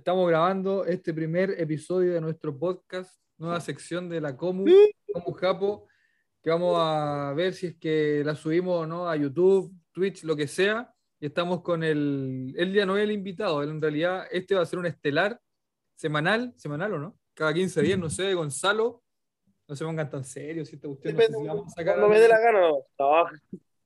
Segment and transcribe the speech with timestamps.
[0.00, 4.64] Estamos grabando este primer episodio de nuestro podcast, nueva sección de la Comu,
[5.12, 5.88] Comu Japo,
[6.42, 10.34] que vamos a ver si es que la subimos o no a YouTube, Twitch, lo
[10.34, 10.90] que sea.
[11.20, 12.54] Y estamos con el.
[12.56, 15.38] Él ya no es el invitado, en realidad este va a ser un estelar
[15.96, 19.02] semanal, semanal o no, cada 15 días, no sé, Gonzalo.
[19.68, 22.08] No se pongan tan serios, si esta cuestión no, sé si vamos a sacar No
[22.08, 22.60] me dé la gana,
[22.98, 23.26] no.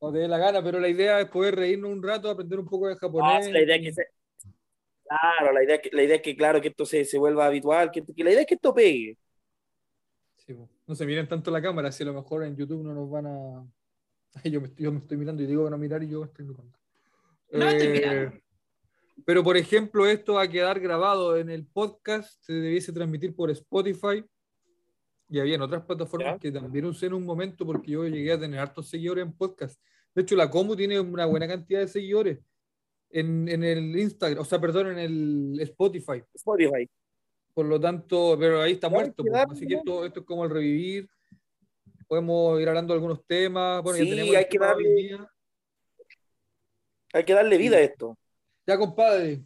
[0.00, 2.66] no te dé la gana, pero la idea es poder reírnos un rato, aprender un
[2.66, 3.46] poco de japonés.
[3.48, 4.13] No, la idea es que se-
[5.20, 7.46] Claro, la idea, es que, la idea es que, claro, que esto se, se vuelva
[7.46, 9.16] habitual, que, que la idea es que esto pegue.
[10.38, 10.54] Sí,
[10.86, 13.26] no se miren tanto la cámara, si a lo mejor en YouTube no nos van
[13.26, 13.66] a.
[14.44, 16.24] Ay, yo, me, estoy- yo me estoy mirando y digo que no mirar y yo
[16.24, 16.76] estoy mirando.
[17.52, 18.36] No me estoy Eh, mirando.
[19.24, 23.48] Pero, por ejemplo, esto va a quedar grabado en el podcast, se debiese transmitir por
[23.50, 24.24] Spotify
[25.28, 26.38] y había en otras plataformas Ya.
[26.38, 29.80] que también usé en un momento porque yo llegué a tener hartos seguidores en podcast.
[30.14, 32.40] De hecho, la Comu tiene una buena cantidad de seguidores
[33.14, 36.22] en, en el Instagram, o sea, perdón, en el Spotify.
[36.34, 36.88] Spotify.
[37.54, 39.22] Por lo tanto, pero ahí está Ya, muerto.
[39.30, 41.08] darle, Así que esto, esto es como el revivir.
[42.08, 43.82] Podemos ir hablando de algunos temas.
[43.82, 45.26] Bueno, ya Sí, tenemos el hay que darle-.
[47.12, 48.18] Hay que darle vida a esto.
[48.66, 49.42] Ya, compadre,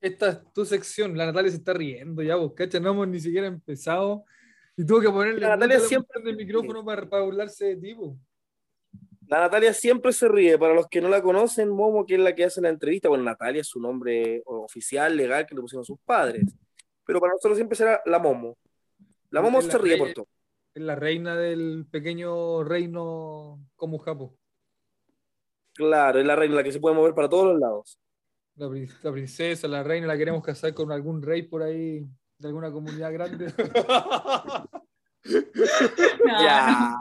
[0.00, 1.16] esta es tu sección.
[1.16, 4.24] La Natalia se está riendo ya, vos, cacha, no hemos ni siquiera empezado.
[4.76, 8.16] Y tuvo que ponerle La Natalia siempre- del micrófono para, para burlarse de ti, po.
[9.28, 10.58] La Natalia siempre se ríe.
[10.58, 13.24] Para los que no la conocen, Momo, que es la que hace la entrevista, bueno,
[13.24, 16.44] Natalia es su nombre oficial, legal, que le pusieron sus padres.
[17.04, 18.56] Pero para nosotros siempre será la Momo.
[19.30, 20.28] La Momo la se ríe reina- por todo.
[20.74, 24.34] Es la reina del pequeño reino como Japo.
[25.74, 27.98] Claro, es la reina la que se puede mover para todos los lados.
[28.56, 32.06] La, prin- la princesa, la reina, la queremos casar con algún rey por ahí
[32.38, 33.52] de alguna comunidad grande.
[35.24, 36.94] No, ya.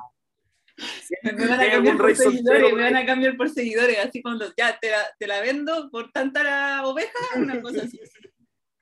[1.24, 4.78] Me van a cambiar por seguidores, me van a cambiar por seguidores, así cuando ya
[4.80, 8.00] te la, te la vendo por tanta la oveja, una cosa así.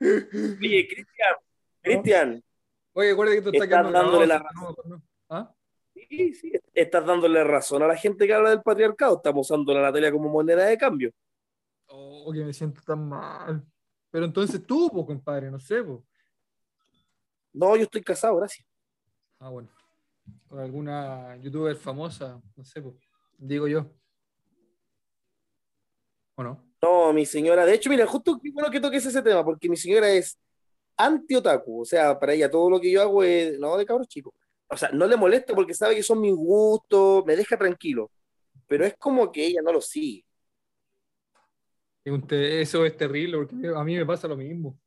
[0.00, 1.34] Oye, Cristian,
[1.82, 2.44] Cristian,
[2.92, 5.02] Oye, acuérdate que está Estás quedando dándole la no, no.
[5.28, 5.54] ¿Ah?
[5.94, 9.16] sí, sí, estás dándole razón a la gente que habla del patriarcado.
[9.16, 11.12] Estamos usando la Natalia como moneda de cambio.
[11.88, 13.64] Oh, que me siento tan mal.
[14.10, 16.00] Pero entonces tú, pues, compadre, no sé, pues.
[17.52, 18.66] No, yo estoy casado, gracias.
[19.38, 19.68] Ah, bueno.
[20.48, 22.94] Con alguna youtuber famosa, no sé, pues.
[23.38, 23.90] Digo yo.
[26.36, 26.66] ¿O no?
[26.82, 29.76] No, mi señora, de hecho, mira, justo qué bueno que toques ese tema, porque mi
[29.76, 30.38] señora es
[30.96, 34.34] anti-otaku, o sea, para ella todo lo que yo hago es, no, de cabros chicos.
[34.68, 38.10] O sea, no le molesta porque sabe que son mis gustos, me deja tranquilo,
[38.66, 40.24] pero es como que ella no lo sigue.
[42.04, 44.78] Eso es terrible, porque a mí me pasa lo mismo.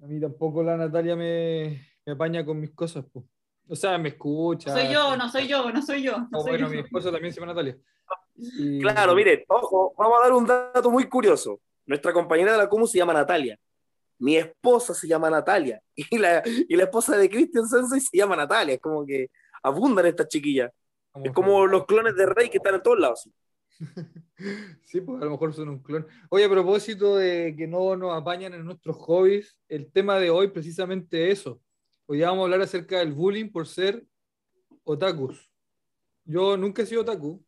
[0.00, 3.26] A mí tampoco la Natalia me, me apaña con mis cosas, pues.
[3.68, 4.70] O sea, me escucha.
[4.72, 6.18] Soy yo, no soy yo, no soy yo.
[6.30, 6.74] no soy bueno, yo.
[6.74, 7.76] mi esposa también se llama Natalia.
[8.36, 11.60] Y- Claro, mire, ojo, vamos a dar un dato muy curioso.
[11.86, 13.58] Nuestra compañera de la Comu se llama Natalia.
[14.18, 15.80] Mi esposa se llama Natalia.
[16.10, 18.74] Y la, y la esposa de Christian Sensei se llama Natalia.
[18.74, 19.28] Es como que
[19.62, 20.70] abundan estas chiquillas.
[21.22, 23.30] Es como los clones de Rey que están en todos lados.
[24.82, 26.06] Sí, pues a lo mejor son un clon.
[26.28, 30.48] Oye, a propósito de que no nos apañan en nuestros hobbies, el tema de hoy
[30.48, 31.60] precisamente eso.
[32.06, 34.04] Hoy día vamos a hablar acerca del bullying por ser
[34.84, 35.50] otakus.
[36.24, 37.42] Yo nunca he sido otaku,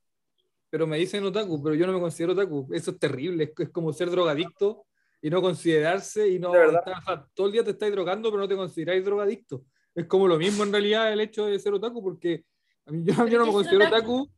[0.70, 2.68] pero me dicen otaku, pero yo no me considero otaku.
[2.72, 4.86] Eso es terrible, es, es como ser drogadicto
[5.20, 6.54] y no considerarse y no...
[6.54, 9.64] Estar- o sea, todo el día te estáis drogando, pero no te consideráis drogadicto.
[9.94, 12.44] Es como lo mismo en realidad el hecho de ser otaku, porque
[12.86, 14.20] a mí, yo, yo no me ¿qué es considero otaku?
[14.22, 14.32] otaku.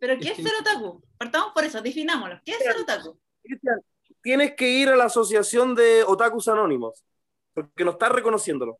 [0.00, 1.02] Pero ¿qué Es es que- ser otaku?
[1.16, 2.40] Partamos por eso, definámoslo.
[2.44, 3.18] ¿Qué es ser otaku?
[3.42, 3.80] Cristian,
[4.22, 7.04] tienes que ir a la asociación de Otakus Anónimos.
[7.52, 8.78] Porque no estás reconociéndolo.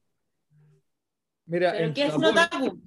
[1.47, 2.81] Mira, ¿Pero en qué es Japón- otaku?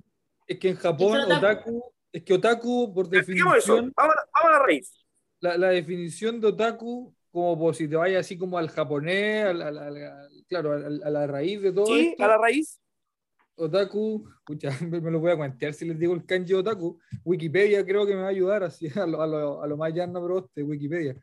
[0.48, 1.36] Es que en Japón, otaku?
[1.36, 3.74] otaku, es que otaku, por Expliquemos eso.
[3.76, 5.06] definición, Vamos a, vamos a la raíz.
[5.42, 9.62] la, la definición de otaku, como por si te vayas así como al japonés, al-
[9.62, 12.80] al- al- al- claro, al- a, la raíz de todo Sí, esto, a la raíz.
[13.56, 17.00] otaku, escucha, me, me lo voy a cuentear si les digo el kanji otaku.
[17.24, 19.94] Wikipedia creo que me va a ayudar así a lo, a lo, a lo más
[19.94, 21.16] llano, pero este, Wikipedia.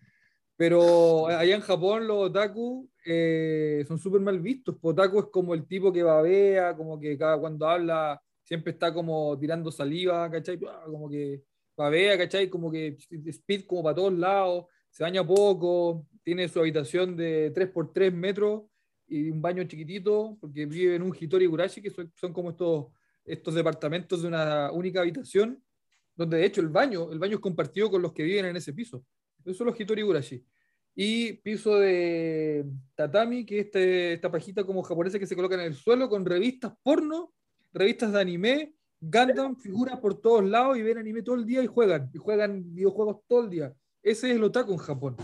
[0.56, 4.76] Pero allá en Japón los otaku eh, son súper mal vistos.
[4.81, 8.93] pues Otaku es como el tipo que babea, como que cada cuando habla siempre está
[8.93, 10.58] como tirando saliva, ¿cachai?
[10.58, 11.43] Como que
[11.76, 12.49] babea, ¿cachai?
[12.49, 12.96] Como que
[13.26, 18.62] speed como para todos lados, se baña poco, tiene su habitación de 3x3 metros
[19.08, 22.87] y un baño chiquitito, porque vive en un Hitori Gurashi, que son, son como estos,
[23.25, 25.62] estos departamentos de una única habitación,
[26.14, 28.73] donde de hecho el baño, el baño es compartido con los que viven en ese
[28.73, 29.05] piso.
[29.44, 30.44] Esos son los Hitori Gurashi.
[30.96, 32.64] Y piso de
[32.94, 36.25] tatami, que es este, esta pajita como japonesa que se coloca en el suelo con
[36.25, 37.35] revistas porno,
[37.73, 41.67] revistas de anime, Gundam, figuras por todos lados y ven anime todo el día y
[41.67, 42.11] juegan.
[42.14, 43.75] Y juegan videojuegos todo el día.
[44.02, 45.17] Ese es el otaku en Japón.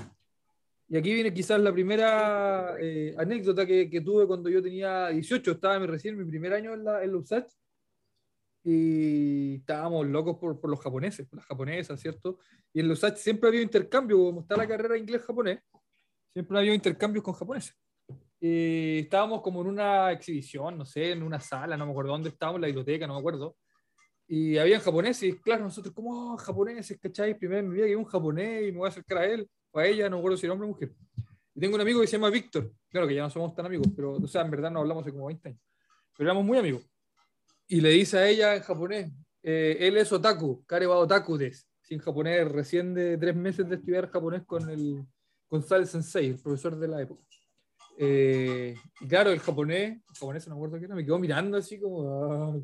[0.89, 5.53] Y aquí viene quizás la primera eh, anécdota que, que tuve cuando yo tenía 18,
[5.53, 7.49] estaba recién mi primer año en la, en la USACH,
[8.63, 12.39] y estábamos locos por, por los japoneses, por las japonesas, ¿cierto?
[12.73, 15.61] Y en los USACH siempre había intercambio, como está la carrera inglés-japonés,
[16.33, 17.77] siempre había intercambios con japoneses.
[18.39, 22.31] Y estábamos como en una exhibición, no sé, en una sala, no me acuerdo dónde
[22.31, 23.57] estábamos, la biblioteca, no me acuerdo.
[24.27, 27.37] Y habían japoneses, y claro, nosotros como "Oh, japoneses, ¿cachai?
[27.37, 29.51] Primera vez en mi vida que un japonés y me voy a acercar a él,
[29.73, 30.93] o a ella, no me acuerdo si era hombre o mujer.
[31.55, 33.89] Y tengo un amigo que se llama Víctor, claro que ya no somos tan amigos,
[33.95, 35.61] pero, o sea, en verdad no hablamos hace como 20 años,
[36.17, 36.90] pero éramos muy amigos.
[37.73, 39.13] Y le dice a ella en japonés,
[39.45, 43.77] eh, él es otaku, kare wa otaku des, sin japonés, recién de tres meses de
[43.77, 45.05] estudiar japonés con el
[45.49, 47.23] González Sensei, el profesor de la época.
[47.97, 51.59] Eh, y claro, el japonés, el japonés no me acuerdo qué era, me quedó mirando
[51.59, 52.33] así como...
[52.33, 52.59] "Ah".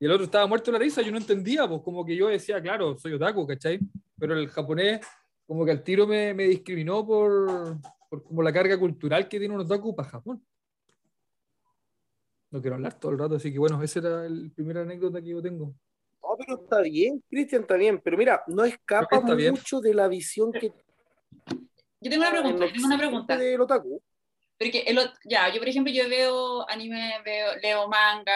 [0.00, 2.26] Y el otro estaba muerto de la risa, yo no entendía, pues como que yo
[2.26, 3.78] decía, claro, soy otaku, ¿cachai?
[4.18, 5.06] Pero el japonés
[5.46, 7.78] como que al tiro me, me discriminó por,
[8.10, 10.44] por como la carga cultural que tiene un otaku para Japón.
[12.50, 15.28] No quiero hablar todo el rato, así que bueno, esa era la primera anécdota que
[15.28, 15.74] yo tengo.
[16.22, 18.00] No, pero está bien, Cristian, está bien.
[18.02, 20.72] Pero mira, no escapa mucho de la visión que
[22.00, 23.36] Yo tengo una pregunta, en tengo una pregunta.
[23.36, 24.02] del otaku.
[24.58, 28.32] Porque el, ya, yo por ejemplo, yo veo anime, veo, leo manga,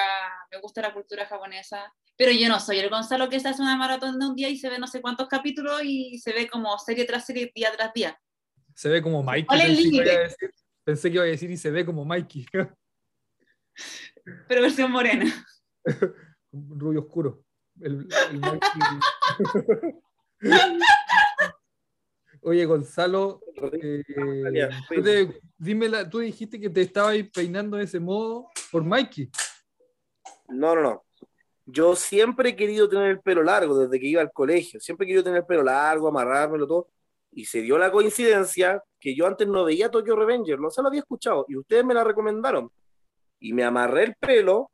[0.52, 3.76] me gusta la cultura japonesa, pero yo no soy el Gonzalo que se hace una
[3.76, 6.78] maratón de un día y se ve no sé cuántos capítulos y se ve como
[6.78, 8.16] serie tras serie, día tras día.
[8.74, 9.46] Se ve como Mikey.
[9.46, 10.22] ¿Cuál es el pensé, que iba a límite?
[10.22, 10.50] decir,
[10.84, 12.46] pensé que iba a decir y se ve como Mikey,
[14.48, 15.26] Pero versión morena.
[16.52, 17.44] un rubio oscuro.
[17.80, 18.80] El, el Mikey.
[22.44, 23.40] Oye, Gonzalo,
[23.80, 24.02] eh,
[24.88, 29.30] tú, te- dime la- tú dijiste que te estabas peinando de ese modo por Mikey.
[30.48, 31.04] No, no, no.
[31.66, 34.80] Yo siempre he querido tener el pelo largo desde que iba al colegio.
[34.80, 36.88] Siempre he querido tener el pelo largo, amarrármelo todo.
[37.30, 40.88] Y se dio la coincidencia que yo antes no veía Tokyo Revenger, no se lo
[40.88, 41.46] había escuchado.
[41.48, 42.70] Y ustedes me la recomendaron.
[43.42, 44.70] Y me amarré el pelo,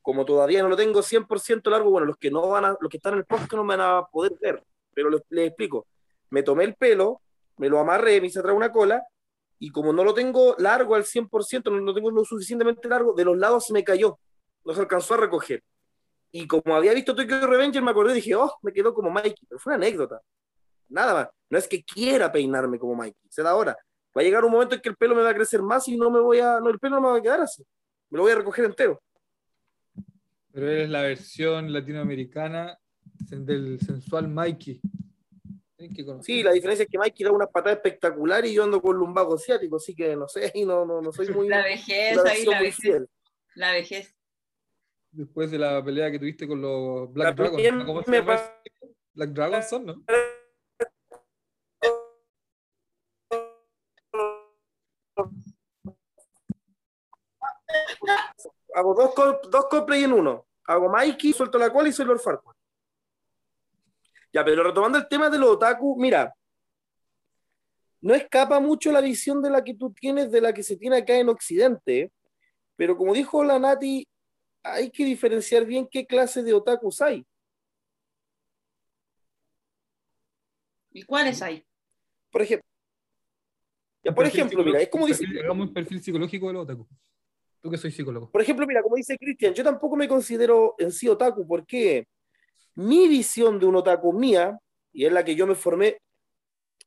[0.00, 2.96] como todavía no lo tengo 100% largo, bueno, los que no van a, los que
[2.96, 4.62] están en el podcast no me van a poder ver,
[4.94, 5.86] pero les, les explico.
[6.30, 7.20] Me tomé el pelo,
[7.58, 9.02] me lo amarré, me hice atrás una cola,
[9.58, 13.24] y como no lo tengo largo al 100%, no lo tengo lo suficientemente largo, de
[13.24, 14.18] los lados se me cayó,
[14.64, 15.62] no se alcanzó a recoger.
[16.32, 19.46] Y como había visto Tokyo Revenger, me acordé y dije, oh, me quedó como Mikey,
[19.48, 20.20] pero fue una anécdota.
[20.88, 21.28] Nada más.
[21.48, 23.76] No es que quiera peinarme como Mikey, se da ahora.
[24.16, 25.96] Va a llegar un momento en que el pelo me va a crecer más y
[25.96, 27.64] no me voy a, no, el pelo no me va a quedar así.
[28.10, 29.02] Me lo voy a recoger entero.
[30.52, 32.78] Pero eres la versión latinoamericana
[33.30, 34.80] del sensual Mikey.
[36.22, 39.34] Sí, la diferencia es que Mikey da unas patadas espectaculares y yo ando con lumbago
[39.34, 42.44] asiático, así que no sé, y no, no, no soy muy, La una vejez, ahí
[42.44, 42.76] la muy vejez.
[42.76, 43.08] fiel.
[43.54, 44.14] La vejez.
[45.10, 47.84] Después de la pelea que tuviste con los Black Dragons.
[47.84, 48.40] ¿Cómo se llama?
[49.14, 50.04] Black Dragons son, ¿no?
[58.76, 59.14] Hago dos,
[59.50, 60.46] dos cosplay en uno.
[60.66, 62.54] Hago Mikey, suelto la cola y soy Lord Farquaad.
[64.30, 66.34] Ya, pero retomando el tema de los otaku, mira,
[68.02, 70.98] no escapa mucho la visión de la que tú tienes de la que se tiene
[70.98, 72.12] acá en Occidente,
[72.76, 74.06] pero como dijo la Nati,
[74.62, 77.26] hay que diferenciar bien qué clase de otakus hay.
[80.90, 81.64] ¿Y cuáles hay?
[82.30, 82.68] Por ejemplo,
[84.04, 86.86] ya, por ejemplo, mira, es como dice, Hagamos un perfil psicológico de los otaku.
[87.66, 88.30] Tú que soy psicólogo.
[88.30, 92.06] Por ejemplo, mira, como dice Cristian, yo tampoco me considero en sí otaku, porque
[92.76, 94.56] mi visión de un otaku mía,
[94.92, 95.98] y es la que yo me formé,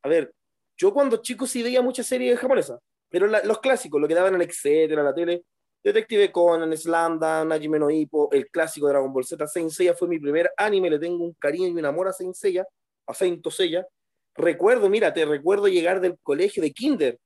[0.02, 0.34] a ver,
[0.78, 4.36] yo cuando chico sí veía muchas series japonesas, pero la- los clásicos, lo que daban
[4.36, 5.44] en etcétera, la tele,
[5.84, 10.08] Detective Conan, Slandam, Hajime no Ippo, el clásico de Dragon Ball Z, Saint Seiya fue
[10.08, 12.66] mi primer anime, le tengo un cariño y un amor a Saint Seiya,
[13.06, 13.86] a Saint Seiya.
[14.34, 17.20] Recuerdo, mira, te recuerdo llegar del colegio de Kinder,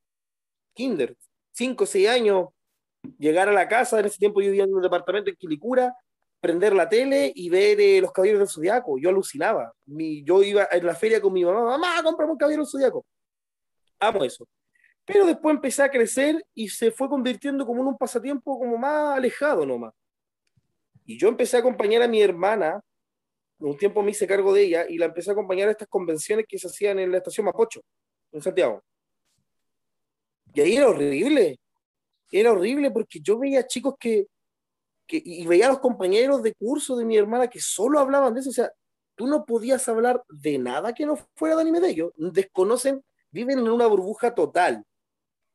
[0.74, 1.16] Kinder,
[1.52, 2.48] 5 o 6 años,
[3.18, 5.96] llegar a la casa, en ese tiempo yo vivía en un departamento en Quilicura,
[6.40, 8.98] prender la tele y ver eh, los caballeros del Zodiaco.
[8.98, 9.74] Yo alucinaba.
[9.86, 13.06] Mi, yo iba en la feria con mi mamá, mamá, comprame un caballero del Zodiaco.
[14.00, 14.48] Amo eso.
[15.06, 19.18] Pero después empecé a crecer y se fue convirtiendo como en un pasatiempo como más
[19.18, 19.94] alejado nomás.
[21.06, 22.82] Y yo empecé a acompañar a mi hermana,
[23.60, 26.46] un tiempo me hice cargo de ella y la empecé a acompañar a estas convenciones
[26.48, 27.82] que se hacían en la estación Mapocho,
[28.32, 28.84] en Santiago.
[30.54, 31.60] Y ahí era horrible,
[32.40, 34.28] era horrible porque yo veía chicos que,
[35.08, 38.42] que, y veía a los compañeros de curso de mi hermana que solo hablaban de
[38.42, 38.72] eso, o sea,
[39.16, 43.60] tú no podías hablar de nada que no fuera de anime de ellos, desconocen, viven
[43.60, 44.84] en una burbuja total,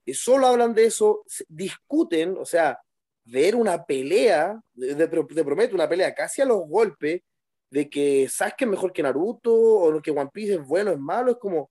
[0.04, 2.80] y solo hablan de eso, discuten, o sea,
[3.24, 7.20] ver una pelea, de- de- te prometo, una pelea casi a los golpes,
[7.70, 11.32] de que Sasuke es mejor que Naruto, o que One Piece es bueno, es malo,
[11.32, 11.70] es como,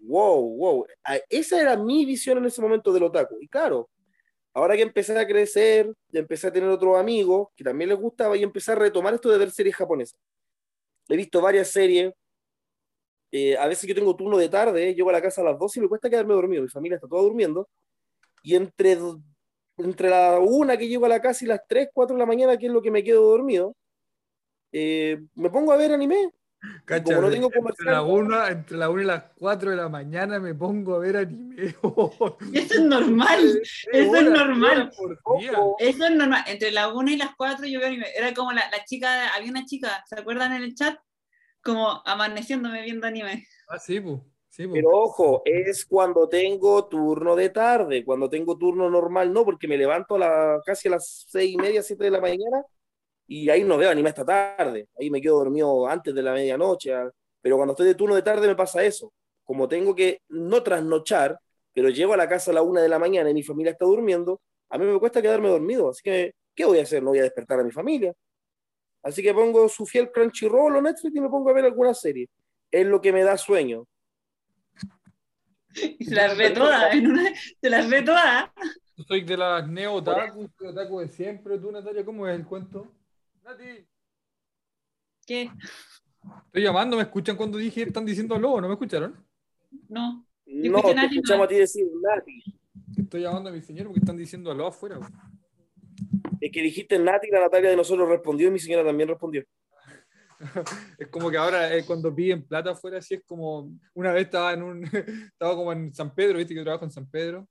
[0.00, 0.86] wow, wow.
[1.04, 3.36] Ah, Esa era mi visión en ese momento del otaku.
[3.40, 3.90] Y claro,
[4.54, 8.36] ahora que empecé a crecer, ya empecé a tener otros amigos que también les gustaba
[8.36, 10.18] y empecé a retomar esto de ver series japonesas.
[11.08, 12.12] He visto varias series.
[13.30, 15.80] Eh, a veces yo tengo turno de tarde, llego a la casa a las 12
[15.80, 16.62] y me cuesta quedarme dormido.
[16.62, 17.68] Mi familia está toda durmiendo.
[18.42, 18.98] Y entre,
[19.78, 22.56] entre la una que llego a la casa y las 3, 4 de la mañana,
[22.58, 23.76] que es lo que me quedo dormido,
[24.72, 26.32] eh, me pongo a ver anime.
[26.84, 29.76] Cacha, como no tengo entre, comercial- la una, entre la 1 y las 4 de
[29.76, 31.56] la mañana me pongo a ver anime.
[32.52, 33.62] Eso es normal.
[33.92, 34.90] Eso es normal.
[35.78, 36.44] Eso es normal.
[36.46, 38.06] Entre las 1 y las 4 yo veo anime.
[38.16, 40.98] Era como la, la chica, había una chica, ¿se acuerdan en el chat?
[41.62, 43.46] Como amaneciéndome viendo anime.
[43.68, 44.20] Ah, sí, pues.
[44.48, 44.66] Sí.
[44.66, 49.76] Pero ojo, es cuando tengo turno de tarde, cuando tengo turno normal, no, porque me
[49.78, 52.64] levanto a la, casi a las seis y media, siete de la mañana,
[53.28, 56.94] y ahí no veo anime hasta tarde, ahí me quedo dormido antes de la medianoche,
[56.94, 59.12] ah, pero cuando estoy de turno de tarde me pasa eso,
[59.44, 61.38] como tengo que no trasnochar,
[61.74, 63.84] pero llego a la casa a la una de la mañana y mi familia está
[63.84, 67.02] durmiendo, a mí me cuesta quedarme dormido, así que, ¿qué voy a hacer?
[67.02, 68.12] No voy a despertar a mi familia.
[69.02, 72.28] Así que pongo su fiel Crunchyroll o Netflix y me pongo a ver alguna serie.
[72.70, 73.86] Es lo que me da sueño.
[75.72, 76.92] Se las ve todas.
[77.60, 78.50] se las ve todas.
[78.96, 81.58] Yo soy de las neo otaku, otaku de siempre.
[81.58, 82.92] Tú, Natalia, ¿cómo es el cuento?
[83.48, 83.86] Nati.
[85.26, 85.50] ¿Qué?
[86.46, 88.60] Estoy llamando, ¿me escuchan cuando dije están diciendo aló?
[88.60, 89.16] ¿No me escucharon?
[89.88, 90.26] No.
[90.44, 92.44] Yo No, te escuchamos a ti decir Nati.
[92.98, 94.98] Estoy llamando a mi señor porque están diciendo aló afuera.
[96.42, 99.44] Es que dijiste Nati, la Natalia de nosotros respondió y mi señora también respondió.
[100.98, 103.72] Es como que ahora eh, cuando piden plata afuera, así es como.
[103.94, 104.82] Una vez estaba en un.
[105.32, 107.48] Estaba como en San Pedro, viste que trabajo en San Pedro.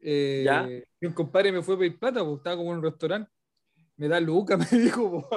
[0.00, 0.68] Eh, ¿Ya?
[1.00, 3.30] Y un compadre me fue a pedir plata, pues estaba como en un restaurante.
[3.96, 5.28] Me da luca, me dijo, po.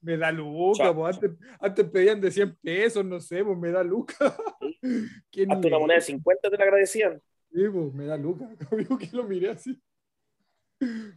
[0.00, 1.06] me da luca, po.
[1.06, 4.14] Antes, antes pedían de 100 pesos, no sé, pues me da luca.
[5.30, 7.20] ¿Qué Hasta una moneda de 50 te la agradecían.
[7.52, 8.48] Sí, pues, me da luca.
[8.70, 9.80] Obvio que lo miré así.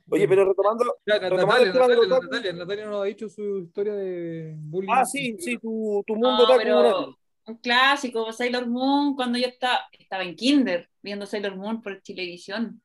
[0.10, 0.98] Oye, pero retomando.
[1.06, 4.90] Ya, retomando Natalia, Natalia, los Natalia, Natalia nos ha dicho su historia de bullying.
[4.92, 9.82] Ah, sí, sí, tu, tu mundo No, pero un clásico, Sailor Moon, cuando yo estaba,
[9.92, 12.82] estaba en kinder viendo Sailor Moon por televisión.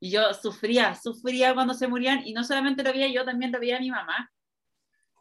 [0.00, 3.58] Y yo sufría, sufría cuando se morían, y no solamente lo veía yo, también lo
[3.58, 4.30] veía mi mamá.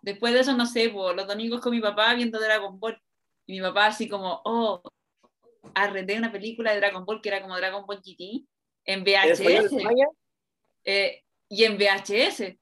[0.01, 3.01] Después de eso, no sé, po, los domingos con mi papá viendo Dragon Ball.
[3.47, 4.81] Y mi papá así como, oh,
[5.73, 8.45] arrendé una película de Dragon Ball que era como Dragon Ball GT
[8.85, 10.07] en ¿En español de VHS.
[10.83, 12.55] Eh, y en VHS.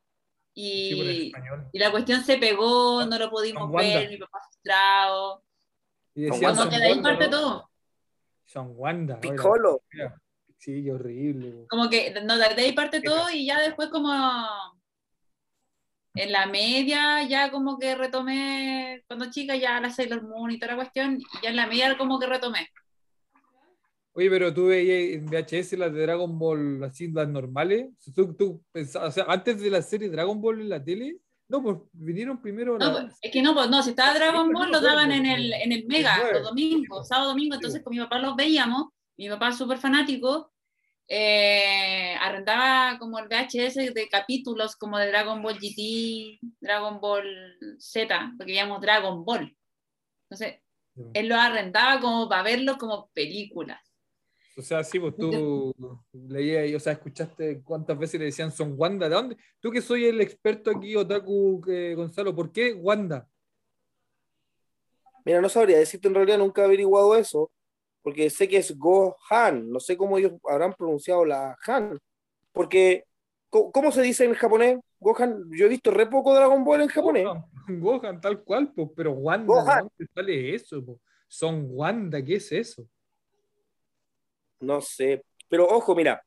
[0.55, 1.32] Y,
[1.72, 5.43] y la cuestión se pegó, no lo pudimos ver, mi papá frustrado.
[6.15, 7.32] Y decían Wanda, de ahí parte ¿no?
[7.32, 7.70] todo.
[8.46, 9.20] Son Wanda.
[9.20, 9.82] Piccolo.
[10.63, 11.65] Sí, qué horrible.
[11.67, 14.13] Como que no, de ahí parte todo y ya después como
[16.15, 20.72] en la media ya como que retomé, cuando chica ya la Sailor Moon y toda
[20.72, 22.70] la cuestión, y ya en la media como que retomé.
[24.13, 27.89] Oye, pero tú veías en VHS las de Dragon Ball, así las normales.
[28.15, 31.17] ¿Tú, tú pensabas, o sea, antes de la serie Dragon Ball en la tele?
[31.50, 34.72] No, pues vinieron primero No, pues, es que no, pues no, si estaba Dragon Ball
[34.72, 38.17] lo daban en el, en el Mega los domingos, sábado domingo, entonces con mi papá
[38.20, 40.52] los veíamos, mi papá súper fanático,
[41.07, 48.33] eh, arrendaba como el VHS de capítulos como de Dragon Ball GT, Dragon Ball Z,
[48.38, 49.55] porque veíamos Dragon Ball.
[50.29, 50.62] Entonces,
[51.13, 53.79] él lo arrendaba como para verlo como películas.
[54.55, 55.74] O sea, sí, pues tú
[56.12, 59.10] leías, y, o sea, escuchaste cuántas veces le decían son Wanda.
[59.10, 59.38] ¿De dónde?
[59.60, 63.27] Tú que soy el experto aquí, Otaku, eh, Gonzalo, ¿por qué Wanda?
[65.25, 67.51] Mira, no sabría decirte en realidad, nunca he averiguado eso,
[68.03, 71.98] porque sé que es Gohan, no sé cómo ellos habrán pronunciado la Han,
[72.51, 73.05] porque,
[73.50, 74.79] ¿cómo, se dice en japonés?
[75.00, 77.24] Gohan, yo he visto re poco Dragon Ball en japonés.
[77.25, 77.43] Gohan,
[77.81, 79.77] Gohan, tal cual, pues, pero Wanda, Gohan.
[79.77, 80.86] ¿de dónde sale eso?
[80.86, 81.00] po?
[81.27, 82.88] Son Wanda, ¿qué es eso?
[84.60, 86.24] No sé, pero ojo, mira,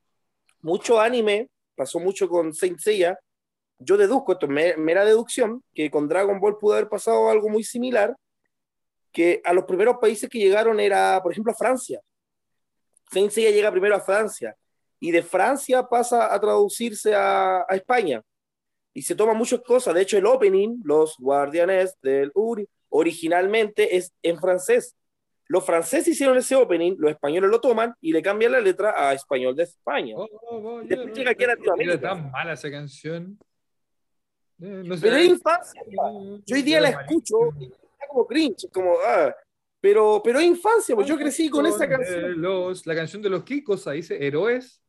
[0.61, 3.19] mucho anime, pasó mucho con Saint Seiya,
[3.79, 7.49] yo deduzco, esto es me- mera deducción, que con Dragon Ball pudo haber pasado algo
[7.49, 8.17] muy similar,
[9.17, 12.03] que a los primeros países que llegaron era, por ejemplo, a Francia.
[13.11, 14.55] Saint Seiya llega primero a Francia,
[15.01, 18.23] y de Francia pasa a traducirse a, a España,
[18.93, 24.13] y se toman muchas cosas, de hecho el opening, Los Guardianes del Uri, originalmente es
[24.23, 24.95] en francés.
[25.49, 29.15] Los franceses hicieron ese opening, los españoles lo toman y le cambian la letra a
[29.15, 30.15] español de España.
[30.15, 31.95] Oh, oh, oh, Después yeah, llega aquí a Latinoamérica.
[31.95, 33.39] Era tan mala esa canción.
[34.61, 35.03] Eh, no sé.
[35.03, 35.83] Pero es infancia.
[36.45, 37.37] Yo hoy día la escucho
[38.07, 39.35] está como cringe, como, ah,
[39.81, 42.41] pero, pero es infancia, pues yo crecí con esa canción.
[42.41, 44.83] Los, la canción de los Kikos, dice Héroes.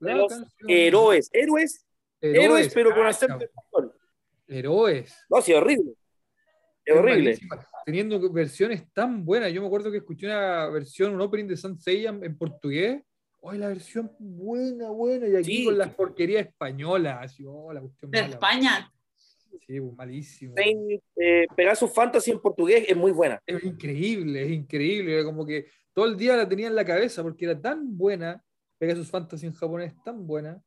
[0.00, 0.32] Los
[0.68, 1.86] héroes, héroes,
[2.20, 3.94] héroes, pero con cacha, acento español.
[4.46, 5.16] Héroes.
[5.30, 5.94] No, sí, horrible.
[6.84, 7.22] Es horrible.
[7.24, 7.66] malísima.
[7.86, 9.50] teniendo versiones tan buenas.
[9.52, 13.02] Yo me acuerdo que escuché una versión, un opening de Saint Seiya en portugués.
[13.42, 15.26] ¡Ay, la versión buena, buena!
[15.28, 15.64] Y aquí Sí.
[15.64, 17.36] con las porquerías españolas.
[17.46, 18.32] Oh, la cuestión De mala.
[18.34, 18.92] España.
[19.66, 20.54] Sí, malísimo.
[21.16, 23.40] Eh, Pegasus Fantasy en portugués es muy buena.
[23.46, 25.14] Es increíble, es increíble.
[25.14, 28.42] Era como que todo el día la tenía en la cabeza porque era tan buena.
[28.78, 30.62] Pegasus Fantasy en japonés tan buena.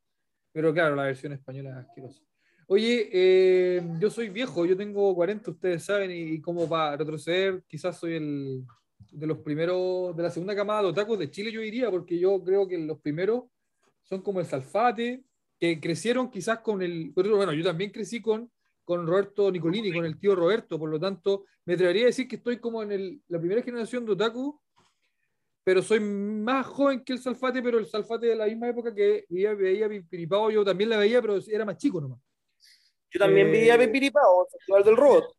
[0.52, 2.22] Pero claro, la versión española es asquerosa.
[2.66, 7.62] Oye, eh, yo soy viejo, yo tengo 40, ustedes saben, y, y como para retroceder,
[7.66, 8.64] quizás soy el
[9.10, 12.42] de los primeros, de la segunda camada de otakus de Chile, yo diría, porque yo
[12.42, 13.44] creo que los primeros
[14.02, 15.22] son como el Salfate,
[15.58, 17.10] que crecieron quizás con el.
[17.10, 18.50] Bueno, yo también crecí con,
[18.88, 22.36] con Roberto Nicolini, con el tío Roberto, por lo tanto, me atrevería a decir que
[22.36, 24.58] estoy como en el- la primera generación de otaku,
[25.62, 29.26] pero soy más joven que el Salfate, pero el Salfate de la misma época que
[29.28, 32.18] veía, veía Piripao, yo también la veía, pero era más chico nomás.
[33.10, 35.36] Yo también Eh, vi a Pepiripao, el Festival del Robot.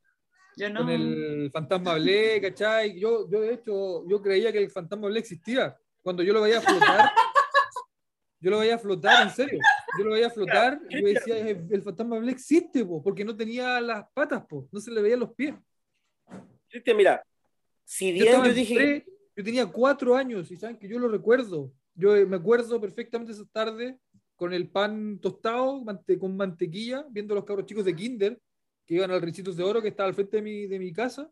[0.55, 0.81] Yo no.
[0.81, 2.99] Con el Fantasma Blake, ¿cachai?
[2.99, 5.75] Yo, yo, de hecho, yo creía que el Fantasma Blake existía.
[6.03, 7.09] Cuando yo lo veía flotar,
[8.39, 9.59] yo lo veía flotar, en serio.
[9.97, 13.35] Yo lo veía flotar y yo decía, "Eh, el Fantasma Blake existe, po, porque no
[13.35, 15.55] tenía las patas, po, no se le veían los pies.
[16.69, 17.23] Cristian, mira,
[17.83, 19.05] si bien yo dije
[19.35, 21.71] yo tenía cuatro años y saben que yo lo recuerdo.
[21.95, 23.97] Yo eh, me acuerdo perfectamente esa tarde
[24.35, 28.39] con el pan tostado mante- con mantequilla, viendo a los cabros chicos de Kinder
[28.85, 31.31] que iban al Ricitos de Oro que estaba al frente de mi, de mi casa,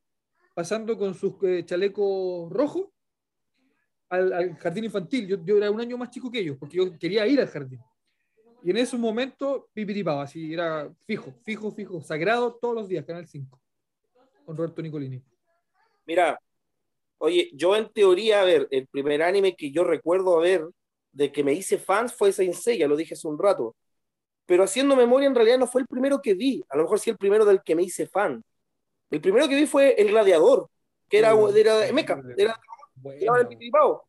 [0.53, 2.87] pasando con sus eh, chalecos rojos
[4.09, 5.27] al, al jardín infantil.
[5.27, 7.79] Yo, yo era un año más chico que ellos, porque yo quería ir al jardín.
[8.63, 13.27] Y en ese momento, pipiripaba, así era fijo, fijo, fijo, sagrado todos los días, Canal
[13.27, 13.59] 5,
[14.45, 15.21] con Roberto Nicolini.
[16.05, 16.39] Mira,
[17.19, 20.65] oye, yo en teoría, a ver, el primer anime que yo recuerdo ver
[21.11, 23.75] de que me hice fans fue Saint Seiya, lo dije hace un rato.
[24.45, 26.63] Pero haciendo memoria, en realidad no fue el primero que vi.
[26.69, 28.41] A lo mejor sí el primero del que me hice fan.
[29.09, 30.69] El primero que vi fue El Gladiador,
[31.09, 32.59] que era, Uh, era de Mecha, era
[33.01, 34.03] Bueno, Pipiripao.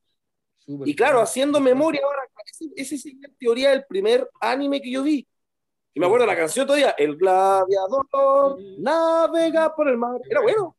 [0.59, 4.90] súper Y claro, haciendo memoria ahora, ese, ese sí en teoría el primer anime que
[4.90, 5.26] yo vi.
[5.95, 10.20] Y me acuerdo la canción todavía, El gladiador navega por el mar.
[10.29, 10.77] Era bueno.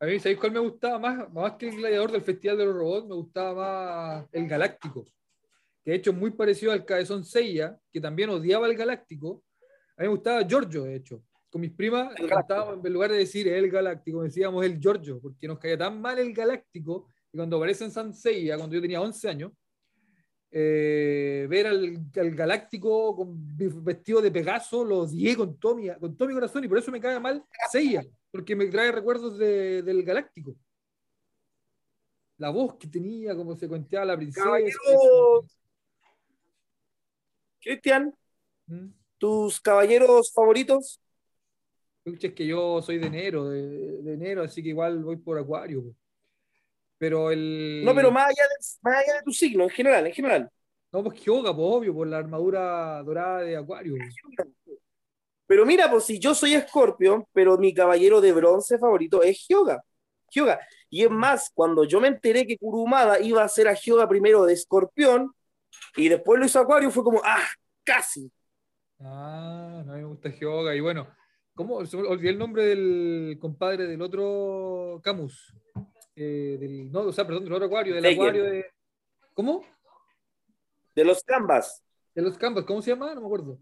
[0.00, 1.32] A mí, ¿sabéis cuál me gustaba más?
[1.32, 5.04] Más que el gladiador del Festival de los Robots, me gustaba más el Galáctico.
[5.82, 9.42] Que de hecho es muy parecido al Cabezón Seiya, que también odiaba el Galáctico.
[9.96, 11.20] A mí me gustaba Giorgio, de hecho.
[11.50, 15.48] Con mis primas El cantábamos, en lugar de decir el Galáctico, decíamos el Giorgio, porque
[15.48, 17.08] nos caía tan mal el Galáctico.
[17.32, 19.52] Y cuando aparece en San Seiya, cuando yo tenía 11 años,
[20.50, 23.36] eh, ver al, al Galáctico con,
[23.84, 26.90] vestido de Pegaso, lo odié con todo, mi, con todo mi corazón y por eso
[26.90, 30.56] me cae mal Seiya, porque me trae recuerdos de- del Galáctico.
[32.38, 34.46] La voz que tenía, como se cuenteaba la princesa.
[34.46, 35.44] Caballero.
[37.60, 38.14] Cristian,
[38.66, 38.86] ¿Mm?
[39.18, 41.00] ¿tus caballeros favoritos?
[42.04, 45.82] Es que yo soy de enero, de, de enero, así que igual voy por Acuario.
[45.82, 45.94] po.
[46.98, 47.82] Pero el.
[47.84, 50.50] No, pero más allá, de, más allá de tu signo, en general, en general.
[50.92, 53.94] No, pues Hyoga, pues obvio, por la armadura dorada de Acuario.
[55.46, 59.82] Pero mira, pues si yo soy Escorpio, pero mi caballero de bronce favorito es Hyoga.
[60.30, 60.60] Hyoga.
[60.90, 64.44] Y es más, cuando yo me enteré que Kurumada iba a hacer a Hyoga primero
[64.44, 65.32] de Escorpión
[65.96, 67.46] y después lo hizo Acuario, fue como, ah,
[67.84, 68.30] casi.
[69.00, 70.74] Ah, no, a mí me gusta Hyoga.
[70.74, 71.08] Y bueno,
[71.54, 71.76] ¿cómo?
[71.76, 75.54] Olvidé el nombre del compadre del otro Camus.
[76.20, 78.20] Eh, del, no, o sea, perdón, del otro Acuario, del Seiya.
[78.20, 78.66] Acuario de.
[79.34, 79.64] ¿Cómo?
[80.96, 81.84] De los Canvas.
[82.12, 83.14] De los Canvas, ¿cómo se llama?
[83.14, 83.56] No me acuerdo.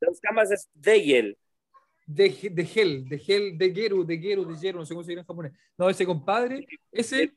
[0.00, 1.38] De los Canvas es Deigel.
[2.04, 5.12] De, de Hell, de Hell, de Geru, de Geru, de Geru, no sé cómo se
[5.12, 5.52] dice en japonés.
[5.78, 7.32] No, ese compadre, ese.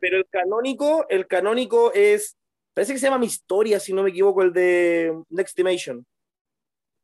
[0.00, 2.36] Pero el canónico, el canónico es,
[2.74, 6.04] parece que se llama Mi Historia, si no me equivoco, el de Nextimation.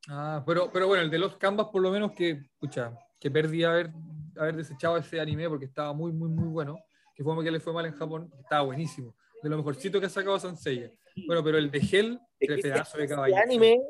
[0.09, 3.65] Ah, pero, pero bueno, el de los Canvas, por lo menos que, escucha, que perdí
[3.65, 3.91] haber,
[4.37, 6.79] haber desechado ese anime porque estaba muy, muy, muy bueno.
[7.15, 9.15] Que fue que le fue mal en Japón, estaba buenísimo.
[9.43, 10.91] De lo mejorcito que ha sacado Sanseiya.
[11.27, 13.43] Bueno, pero el de Hell, el pedazo de ese caballero.
[13.43, 13.81] anime,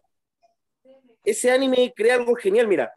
[1.25, 2.67] ese anime crea algo genial.
[2.67, 2.91] Mira,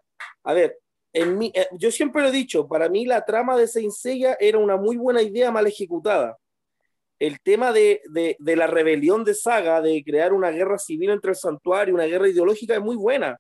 [0.44, 0.80] a ver,
[1.12, 4.38] en mi, eh, yo siempre lo he dicho, para mí la trama de Saint Seiya
[4.40, 6.38] era una muy buena idea mal ejecutada.
[7.20, 11.32] El tema de, de, de la rebelión de Saga, de crear una guerra civil entre
[11.32, 13.38] el santuario, una guerra ideológica, es muy buena.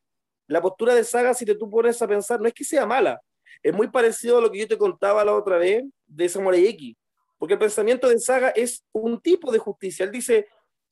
[0.52, 3.22] La postura de Saga, si te tú pones a pensar, no es que sea mala,
[3.64, 6.94] es muy parecido a lo que yo te contaba la otra vez de Samurai X,
[7.38, 10.04] porque el pensamiento de Saga es un tipo de justicia.
[10.04, 10.50] Él dice,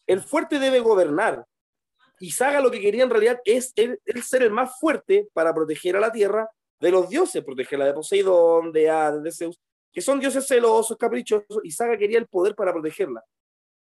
[0.08, 1.46] el fuerte debe gobernar,
[2.22, 5.98] y Saga lo que quería en realidad es él ser el más fuerte para proteger
[5.98, 9.60] a la tierra de los dioses, protegerla de Poseidón, de Hades, de Zeus,
[9.92, 13.26] que son dioses celosos, caprichosos, y Saga quería el poder para protegerla.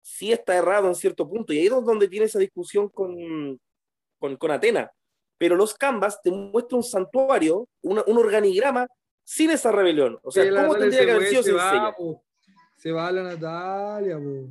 [0.02, 3.60] Sí está errado en cierto punto, y ahí es donde tiene esa discusión con,
[4.18, 4.90] con, con Atena.
[5.38, 8.86] Pero los Canvas te muestran un santuario, una- un organigrama
[9.24, 10.18] sin esa rebelión?
[10.22, 11.96] O sea, ¿cómo tendría que se haber sido se sin va.
[12.76, 14.48] Se va la Natalia, po.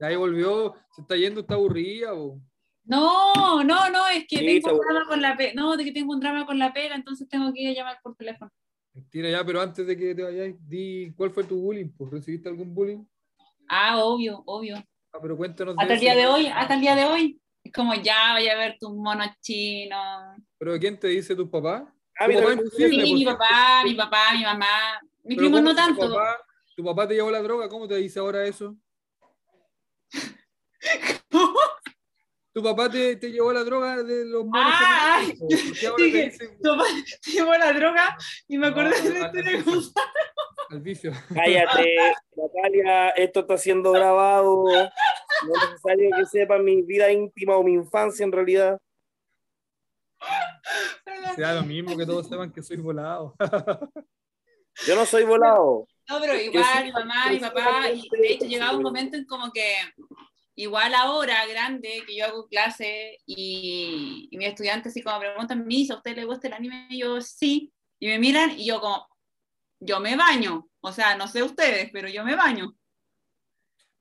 [0.00, 2.40] Y ahí volvió, se está yendo, está aburrida, po.
[2.84, 5.52] No, no, no, es que Sí, tengo un drama con la pega.
[5.54, 7.98] No, de que tengo un drama con la pega, entonces tengo que ir a llamar
[8.02, 8.50] por teléfono.
[8.92, 12.48] Mentira ya, pero antes de que te vayas, di cuál fue tu bullying, pues, ¿recibiste
[12.48, 13.04] algún bullying?
[13.68, 14.76] Ah, obvio, obvio.
[15.12, 17.40] Ah, pero cuéntanos Hasta el día de hoy, hasta el día de hoy.
[17.64, 20.36] Es como ya vaya a ver tus monos chinos.
[20.58, 21.84] ¿Pero quién te dice tus papás?
[22.18, 25.00] Ah, Tu papá Sí, mi papá, mi papá, mi mamá.
[25.24, 26.14] Mi primo ¿cómo no si tu tanto.
[26.14, 26.38] papá-
[26.76, 28.76] Tu papá te llevó la droga, ¿cómo te dice ahora eso?
[32.54, 34.72] Tu papá te, te llevó la droga de los monos.
[34.74, 35.46] Ah, japoneses, po.
[35.48, 36.84] ¿Por qué ahora te dije, Tu papá
[37.24, 38.16] te llevó la droga
[38.48, 39.72] y me acordé No, de la al- al de vicio.
[39.72, 40.06] Gonzalo.
[40.70, 41.12] al vicio?
[41.34, 41.96] Cállate,
[42.36, 44.64] Natalia, esto está siendo grabado.
[44.64, 48.78] No es necesario que sepa mi vida íntima o mi infancia en realidad.
[51.34, 53.34] Sea lo mismo que todos sepan que soy volado.
[54.86, 55.86] Yo no soy volado.
[56.08, 59.50] No, pero igual, mi mamá, mi papá, y de hecho llegaba un momento en como
[59.52, 59.74] que,
[60.54, 65.94] igual ahora, grande, que yo hago clase y, y mis estudiantes así como preguntan, Misa,
[65.94, 66.86] ¿a usted le gusta el anime?
[66.90, 69.06] Y yo, sí, y me miran y yo como,
[69.80, 72.74] yo me baño, o sea, no sé ustedes, pero yo me baño,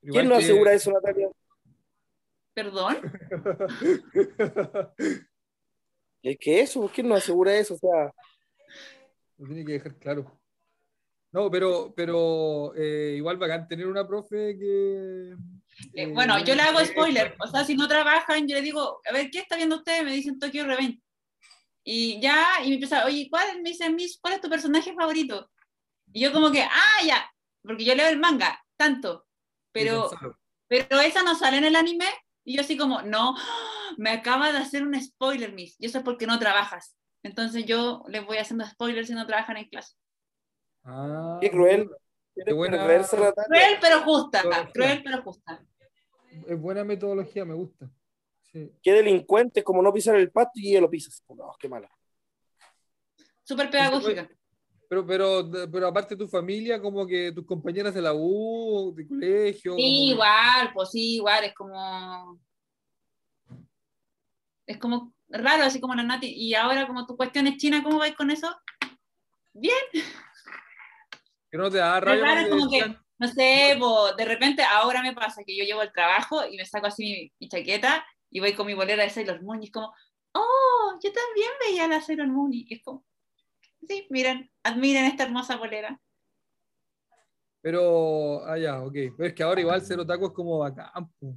[0.04, 1.30] Igual ¿Quién nos que- asegura eso, Natalia?
[2.54, 2.98] perdón.
[6.24, 7.74] Es que eso, ¿quién nos asegura eso?
[7.74, 8.14] O sea,
[9.38, 10.41] Lo tiene que dejar claro.
[11.32, 15.32] No, pero, pero eh, igual bacán tener una profe que.
[15.32, 18.62] Eh, eh, bueno, yo le hago eh, spoiler, o sea, si no trabajan, yo le
[18.62, 20.04] digo, a ver, ¿qué está viendo usted?
[20.04, 21.00] Me dicen Tokyo Revenge.
[21.84, 23.62] Y ya, y me empieza, oye, ¿cuál?
[23.62, 25.50] Me dicen, Miss, ¿cuál es tu personaje favorito?
[26.12, 27.32] Y yo como que, ah, ya,
[27.64, 29.26] porque yo leo el manga, tanto,
[29.72, 30.12] pero,
[30.68, 32.08] pero esa no sale en el anime,
[32.44, 33.36] y yo así como, no,
[33.98, 36.96] me acaba de hacer un spoiler, Miss, y eso es porque no trabajas.
[37.24, 39.96] Entonces yo les voy haciendo spoilers si no trabajan en clase.
[40.84, 41.90] Ah, qué cruel.
[42.34, 43.46] Qué buena- perversa, Natalia.
[43.48, 44.72] Cruel pero justa, Metodología.
[44.74, 45.66] cruel pero justa.
[46.48, 47.90] Es buena metodología, me gusta.
[48.52, 48.72] Sí.
[48.82, 51.24] Qué delincuente, como no pisar el pasto y ella lo pisas.
[51.30, 51.90] No, qué mala.
[53.44, 54.30] Súper pedagógica.
[54.90, 59.08] Pero, pero, pero aparte de tu familia, como que tus compañeras de la U, de
[59.08, 59.76] colegio.
[59.76, 62.40] Sí, como- igual, pues sí, igual, es como.
[64.66, 66.28] Es como raro, así como la Nati.
[66.28, 68.54] Y ahora, como tu cuestión es china, ¿cómo vais con eso?
[69.54, 69.76] Bien,
[71.52, 72.44] Que no te da rabia.
[72.44, 73.78] te como que, no sé,
[74.18, 77.34] de repente ahora me pasa que yo llevo el trabajo y me saco así mi,
[77.40, 79.94] mi chaqueta y voy con mi bolera de Sailor Moon y es como,
[80.34, 83.04] oh, yo también veía la Sailor Moon y es como,
[83.88, 86.00] sí, miren, admiren esta hermosa bolera.
[87.62, 88.94] Pero, ah, ya, ok.
[89.16, 90.90] Pero es que ahora igual ser otaku es como bacán.
[91.20, 91.28] Sí,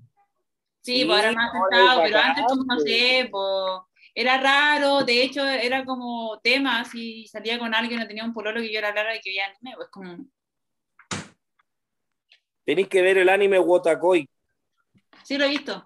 [0.80, 3.80] Sí, pues ahora más sentado, pero antes como no sé, pues,
[4.14, 8.60] era raro, de hecho era como tema, si salía con alguien o tenía un pololo
[8.60, 10.26] que yo era rara y que veía anime, pues como,
[12.64, 14.26] Tenéis que ver el anime Wotakoi.
[15.22, 15.84] sí lo he visto,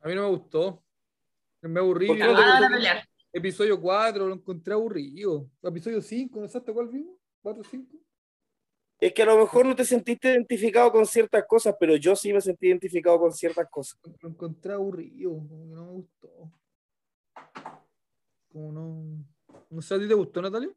[0.00, 0.84] A mí no me gustó.
[1.62, 2.06] Me aburrí.
[2.06, 2.74] ¿Por qué la no te van a gustó?
[2.76, 3.08] pelear.
[3.32, 5.50] Episodio 4 lo encontré aburrido.
[5.62, 7.16] Episodio 5, ¿no sabes cuál vimos?
[7.42, 7.96] 4 5.
[9.00, 12.32] Es que a lo mejor no te sentiste identificado con ciertas cosas, pero yo sí
[12.32, 13.98] me sentí identificado con ciertas cosas.
[14.20, 16.52] Lo encontré aburrido, no me gustó.
[18.58, 19.24] Como no.
[19.70, 20.70] No sé, ¿a ti te gustó, Natalia?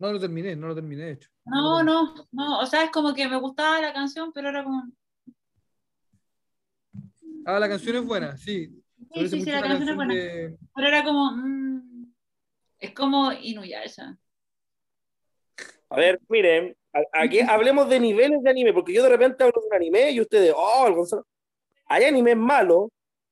[0.00, 1.30] No lo terminé, no lo terminé, de hecho.
[1.44, 4.82] No, no, no, o sea, es como que me gustaba la canción, pero era como.
[7.44, 8.82] Ah, la canción es buena, sí.
[9.14, 12.12] Sí, sí, sí, la canción es buena, de- pero era como, mm,
[12.80, 14.18] es como Inuyasha.
[15.90, 19.60] A ver, miren, a- aquí hablemos de niveles de anime, porque yo de repente hablo
[19.60, 21.24] de un anime y ustedes, oh, el Gonzalo.
[21.86, 22.88] Hay animes malos,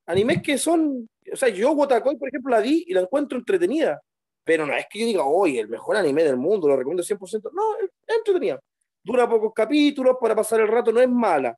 [0.06, 4.00] animes que son, o sea, yo Wotakoi, por ejemplo, la vi y la encuentro entretenida,
[4.44, 7.50] pero no es que yo diga, oye, el mejor anime del mundo, lo recomiendo 100%,
[7.52, 8.60] no, es entretenida.
[9.02, 11.56] Dura pocos capítulos para pasar el rato, no es mala,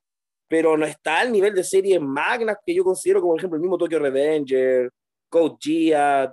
[0.48, 3.62] pero no está al nivel de series magnas que yo considero, como por ejemplo el
[3.62, 4.90] mismo Tokyo Revenger,
[5.28, 6.30] Code Geass,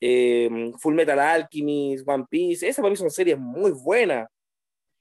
[0.00, 4.28] eh, Full Metal Alchemist, One Piece, esas para mí son series muy buenas.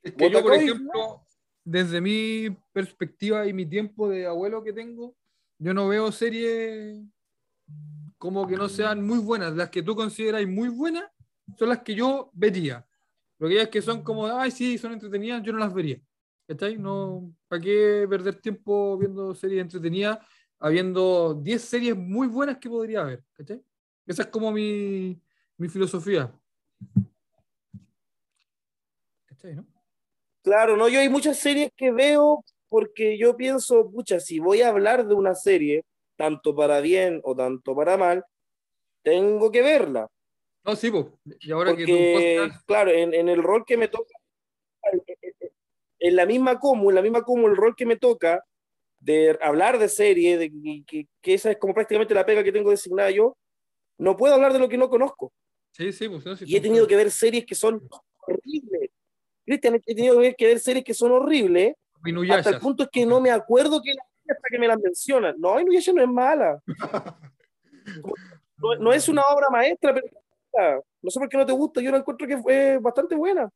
[0.04, 1.22] Es que yo, por ejemplo,
[1.64, 5.16] desde mi perspectiva y mi tiempo de abuelo que tengo,
[5.60, 7.00] yo no veo series
[8.18, 9.56] como que no sean muy buenas.
[9.56, 11.06] Las que tú consideras muy buenas
[11.58, 12.86] son las que yo vería.
[13.38, 16.00] Pero aquellas que son como, ay, sí, son entretenidas, yo no las vería.
[16.48, 16.78] ¿Cachai?
[16.78, 20.20] No, ¿Para qué perder tiempo viendo series entretenidas,
[20.60, 23.24] habiendo 10 series muy buenas que podría ver?
[23.34, 23.64] ¿Cachai?
[24.06, 25.20] Esa es como mi,
[25.58, 26.32] mi filosofía.
[29.26, 29.66] ¿Cachai, no?
[30.44, 34.70] Claro, no, yo hay muchas series que veo porque yo pienso, pucha, si voy a
[34.70, 35.84] hablar de una serie,
[36.22, 38.24] tanto para bien o tanto para mal,
[39.02, 40.08] tengo que verla.
[40.64, 41.08] No, sí, pues.
[41.40, 44.14] Y ahora que Porque, tu podcast, claro, en, en el rol que me toca,
[46.00, 48.44] en la misma como, en la misma como el rol que me toca
[49.00, 52.52] de hablar de serie, de que- que, que esa es como prácticamente la pega que
[52.52, 53.36] tengo designada yo,
[53.98, 55.34] no puedo hablar de lo que no conozco.
[55.72, 56.24] sí, sí, pues.
[56.24, 57.82] No, sí, Y he tenido que ver series que son
[58.28, 58.92] horribles.
[59.44, 61.74] Cristian, he tenido que ver, que series que son horribles,
[62.30, 65.36] hasta el punto es que no me acuerdo que la hasta que me las mencionan.
[65.38, 66.60] No, Inuyasha no es mala.
[68.58, 71.92] No, no es una obra maestra, pero no sé por qué no te gusta, yo
[71.92, 73.50] la encuentro que fue bastante buena.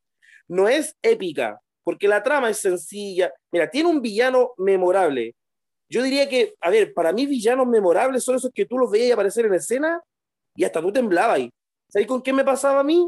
[0.47, 3.31] No es épica, porque la trama es sencilla.
[3.51, 5.35] Mira, tiene un villano memorable.
[5.89, 9.13] Yo diría que, a ver, para mí villanos memorables son esos que tú los veías
[9.13, 10.01] aparecer en escena
[10.55, 11.51] y hasta tú temblabas ahí.
[11.88, 13.07] ¿Sabes con qué me pasaba a mí?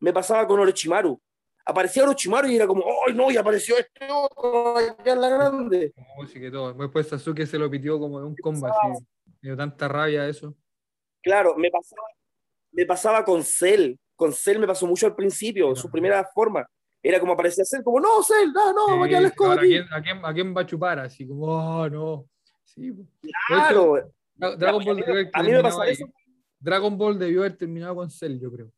[0.00, 1.18] Me pasaba con Orochimaru.
[1.66, 3.30] Aparecía Orochimaru y era como, ¡ay no!
[3.30, 5.94] Y apareció este otro allá en la grande.
[6.18, 6.72] Oh, sí que todo.
[6.74, 9.02] Después Sasuke se lo pitió como de un combo así.
[9.40, 10.54] Me dio tanta rabia eso.
[11.22, 12.02] Claro, me pasaba,
[12.72, 13.94] me pasaba con Cell.
[14.14, 16.66] Con Cell me pasó mucho al principio, su primera forma.
[17.02, 19.54] Era como aparecía Cell, como, no, Cell, no, no, va a quedar la Sí, escoba
[19.54, 19.76] aquí".
[19.76, 20.98] ¿a, quién, a, quién, a va a chupar?
[20.98, 22.26] Así como, oh, no.
[22.64, 23.08] Sí, pues.
[23.48, 23.94] Claro,
[24.36, 26.06] Dra- Dragon a Ball mí- a mí me pasaba eso.
[26.58, 28.70] Dragon Ball debió haber terminado con Cell, yo creo.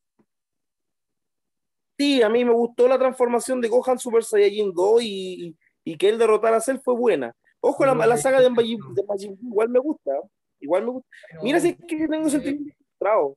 [1.98, 6.08] Sí, a mí me gustó la transformación de Gohan Super Saiyajin 2 y, y que
[6.08, 7.34] él derrotara a Cell fue buena.
[7.60, 10.12] Ojo, la, la saga de Majin, de Majin Buu igual me gusta.
[10.60, 11.08] Igual me gusta.
[11.42, 13.36] Mira si es que tengo sentimiento encontrado.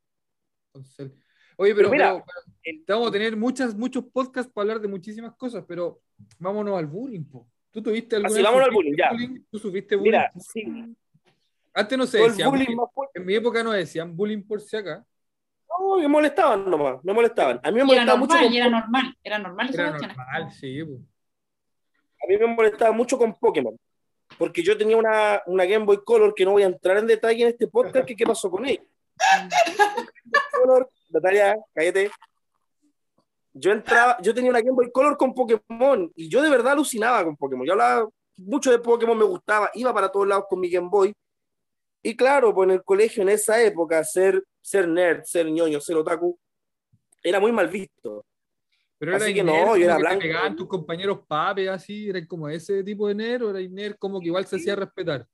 [0.72, 1.10] con Cell.
[1.58, 4.82] Oye, pero, Pero mira, pero- pero te vamos a tener muchas, muchos podcasts para hablar
[4.82, 6.00] de muchísimas cosas, pero
[6.38, 7.48] vámonos al bullying, po.
[7.72, 9.10] ¿Tú tuviste alguna Así, vez vámonos al bullying, ya.
[9.10, 9.60] ¿Tú
[9.98, 10.02] bullying?
[10.02, 10.96] Mira, sí,
[11.74, 13.10] Antes no se decía bullying bullying.
[13.14, 15.06] En mi época no decían bullying por si acá.
[15.80, 17.60] No, me molestaban nomás, me molestaban.
[17.64, 20.82] A mí me molestaba mucho con, era normal, era normal Era normal, sí,
[22.22, 23.78] a mí me molestaba mucho con Pokémon.
[24.38, 27.44] Porque yo tenía una, una Game Boy Color que no voy a entrar en detalle
[27.44, 28.84] en este podcast, que qué pasó con ella.
[30.52, 32.12] Color, Natalia, cállate.
[33.54, 37.24] Yo entraba, yo tenía una Game Boy Color con Pokémon y yo de verdad alucinaba
[37.24, 37.66] con Pokémon.
[37.66, 41.14] Yo hablaba mucho de Pokémon, me gustaba, iba para todos lados con mi Game Boy.
[42.02, 45.98] Y claro, pues en el colegio en esa época, ser, ser nerd, ser ñoño, ser
[45.98, 46.38] otaku,
[47.24, 48.24] era muy mal visto.
[49.00, 50.22] Pero era Así que nerd, no, yo era que te blanco.
[50.22, 54.20] pegaban tus compañeros papes así, eran como ese tipo de nerd, o era nerd como
[54.20, 55.26] que igual se hacía respetar.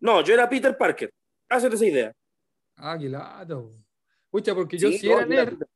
[0.00, 1.12] No, yo era Peter Parker.
[1.48, 2.12] Hacete esa idea.
[2.76, 3.72] Ah, qué lata, po.
[4.30, 5.68] Pucha, porque yo Sí, sí no, era era nerd, Peter-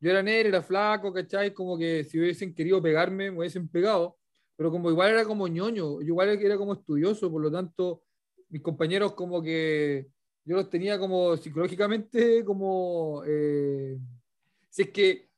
[0.00, 1.52] yo era nerd, era flaco, ¿cachai?
[1.54, 4.16] Como que si hubiesen querido pegarme, me hubiesen pegado,
[4.56, 8.02] pero como igual era como ñoño, yo igual era como estudioso, por lo tanto,
[8.48, 10.08] mis compañeros como que
[10.46, 13.98] yo los tenía como psicológicamente como, eh,
[14.70, 15.28] si es que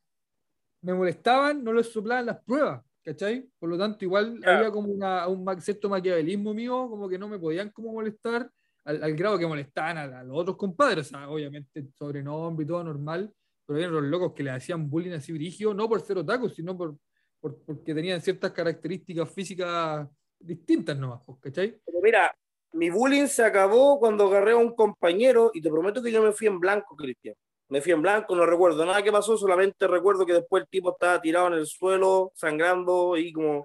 [0.83, 3.49] me molestaban, no les soplaban las pruebas, ¿cachai?
[3.59, 4.57] Por lo tanto, igual Ya.
[4.59, 8.51] había como una, un cierto maquiavelismo mío, como que no me podían como molestar,
[8.85, 12.69] al, al grado que molestaban a, a los otros compadres, o sea, obviamente sobrenombre y
[12.69, 13.35] todo normal,
[13.67, 16.77] pero había los locos que le hacían bullying así brigio, no por ser otaku, sino
[16.77, 16.97] por,
[17.41, 21.81] por- porque tenían ciertas características físicas distintas nomás, pues, ¿cachai?
[21.85, 22.35] Pero mira,
[22.73, 26.33] mi bullying se acabó cuando agarré a un compañero y te prometo que yo me
[26.33, 27.35] fui en blanco, Cristian.
[27.69, 30.93] Me fui en blanco, no recuerdo nada que pasó, solamente recuerdo que después el tipo
[30.93, 33.65] estaba tirado en el suelo, sangrando y como...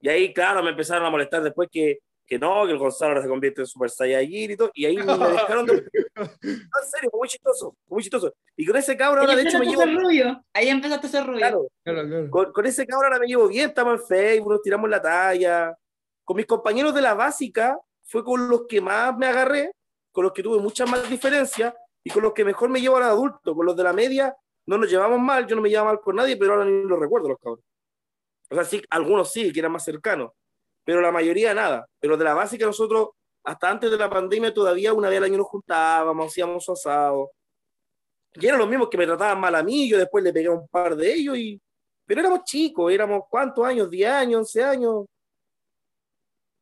[0.00, 3.22] Y ahí, claro, me empezaron a molestar después que, que no, que el Gonzalo ahora
[3.22, 5.82] se convierte en Super Saiyajin y todo, y ahí me dejaron de...
[6.14, 8.34] No, en serio, fue muy chistoso, fue muy chistoso.
[8.56, 9.84] Y con ese cabrón ahora de hecho me llevo...
[9.84, 10.44] rubio.
[10.52, 11.38] Ahí empezaste a ser rubio.
[11.38, 12.30] Claro, Claro, claro.
[12.30, 15.76] con, con ese cabrón ahora me llevo bien, estamos en Facebook, nos tiramos la talla.
[16.24, 17.76] Con mis compañeros de la básica
[18.12, 19.72] fue con los que más me agarré,
[20.12, 21.72] con los que tuve muchas más diferencias
[22.04, 23.54] y con los que mejor me llevo al adulto.
[23.54, 26.16] Con los de la media no nos llevamos mal, yo no me llevaba mal con
[26.16, 27.64] nadie, pero ahora ni los recuerdo los cabros.
[28.50, 30.32] O sea, sí, algunos sí, que eran más cercanos,
[30.84, 31.86] pero la mayoría nada.
[31.98, 33.12] Pero de la básica nosotros,
[33.44, 37.30] hasta antes de la pandemia, todavía una vez al año nos juntábamos, hacíamos asado.
[38.34, 40.52] Y eran los mismos que me trataban mal a mí, yo después le pegué a
[40.52, 41.58] un par de ellos y
[42.04, 45.06] pero éramos chicos, éramos cuántos años, 10 años, 11 años.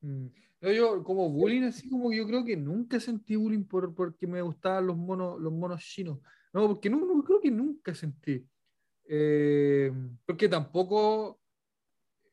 [0.02, 0.39] Mm.
[0.60, 4.26] No, yo como bullying, así como que yo creo que nunca sentí bullying por, porque
[4.26, 6.18] me gustaban los monos, los monos chinos.
[6.52, 8.46] No, porque no, no, creo que nunca sentí.
[9.04, 9.90] Eh,
[10.26, 11.40] porque tampoco,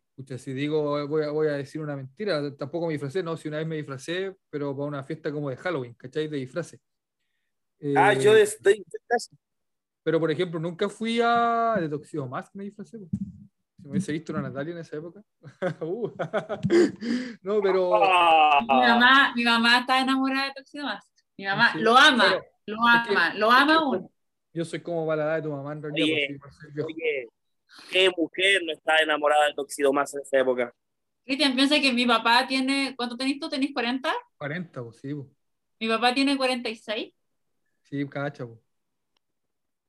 [0.10, 3.48] escucha, si digo, voy a, voy a decir una mentira, tampoco me disfracé, no, si
[3.48, 6.28] una vez me disfracé, pero para una fiesta como de Halloween, ¿cachai?
[6.28, 6.82] De disfraces.
[7.96, 8.84] Ah, Eh, yo de, de-
[10.04, 12.98] Pero, por ejemplo, nunca fui a de Toxido Mask, me disfracé.
[13.88, 15.22] Me hubiese visto una Natalia en esa época.
[15.82, 16.12] Uh.
[17.42, 17.96] no, pero...
[18.04, 21.10] Ah, Mi mamá, mi mamá está enamorada de Tuxedo Mask.
[21.38, 24.10] Mi mamá Sí, lo ama, pero- lo es que- ama, lo ama aún.
[24.54, 26.06] Yo soy como para la edad de tu mamá en realidad.
[26.06, 26.82] Oye, pues, sí.
[26.82, 27.28] Oye,
[27.92, 30.74] ¿qué mujer no está enamorada del Toxido más en esa época?
[31.26, 33.50] Cristian piensa que mi papá tiene, ¿cuánto tenés tú?
[33.50, 34.12] ¿Tenés 40?
[34.38, 35.28] 40, pues sí, pues.
[35.80, 37.14] Mi papá tiene 46.
[37.84, 38.60] Sí, cacha, pues.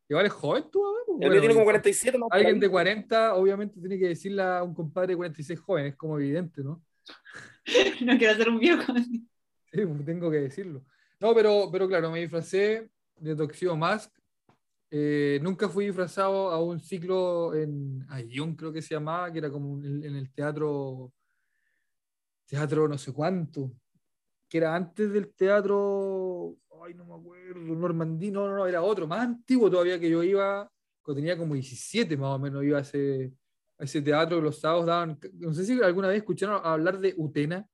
[0.09, 0.81] Igual es joven tú.
[1.09, 2.29] El Bueno, mío tiene como y- 47 más.
[2.29, 5.97] por Alguien de 40, obviamente, tiene que decirle a un compadre de 46 joven, es
[5.97, 6.83] como evidente, ¿no?
[8.07, 8.93] No quiero hacer un viejo.
[8.97, 10.85] Sí, pues, tengo que decirlo.
[11.21, 14.13] No, pero, pero claro, me disfracé de Toxio Mask.
[14.91, 19.51] Eh, nunca fui disfrazado a un ciclo en Ayun, creo que se llamaba, que era
[19.51, 21.13] como en el teatro,
[22.47, 23.71] teatro no sé cuánto,
[24.49, 29.07] que era antes del teatro, ay, no me acuerdo, Normandí, no, no, no, era otro,
[29.07, 30.71] más antiguo todavía que yo iba,
[31.03, 33.33] cuando tenía como 17 más o menos, iba a ese,
[33.79, 37.15] a ese teatro que los sábados daban, no sé si alguna vez escucharon hablar de
[37.17, 37.67] Utena.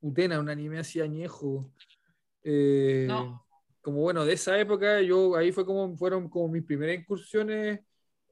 [0.00, 1.70] Utena, un anime así añejo.
[2.42, 3.42] Eh, No.
[3.80, 7.80] Como bueno, de esa época, yo ahí fue como fueron como mis primeras incursiones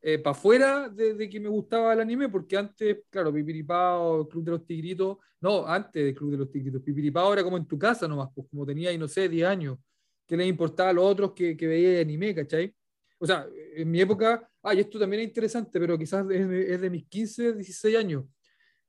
[0.03, 4.51] para afuera de, de que me gustaba el anime, porque antes, claro, Pipiripao, Club de
[4.51, 8.09] los Tigritos, no, antes del Club de los Tigritos, Pipiripao era como en tu casa
[8.09, 9.79] nomás, pues como tenía no sé, 10 años,
[10.27, 12.75] que les importaba a los otros que, que veía anime, ¿cachai?
[13.19, 16.75] O sea, en mi época, ah, y esto también es interesante, pero quizás es de,
[16.75, 18.25] es de mis 15, 16 años,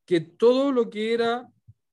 [0.05, 1.47] que todo lo que era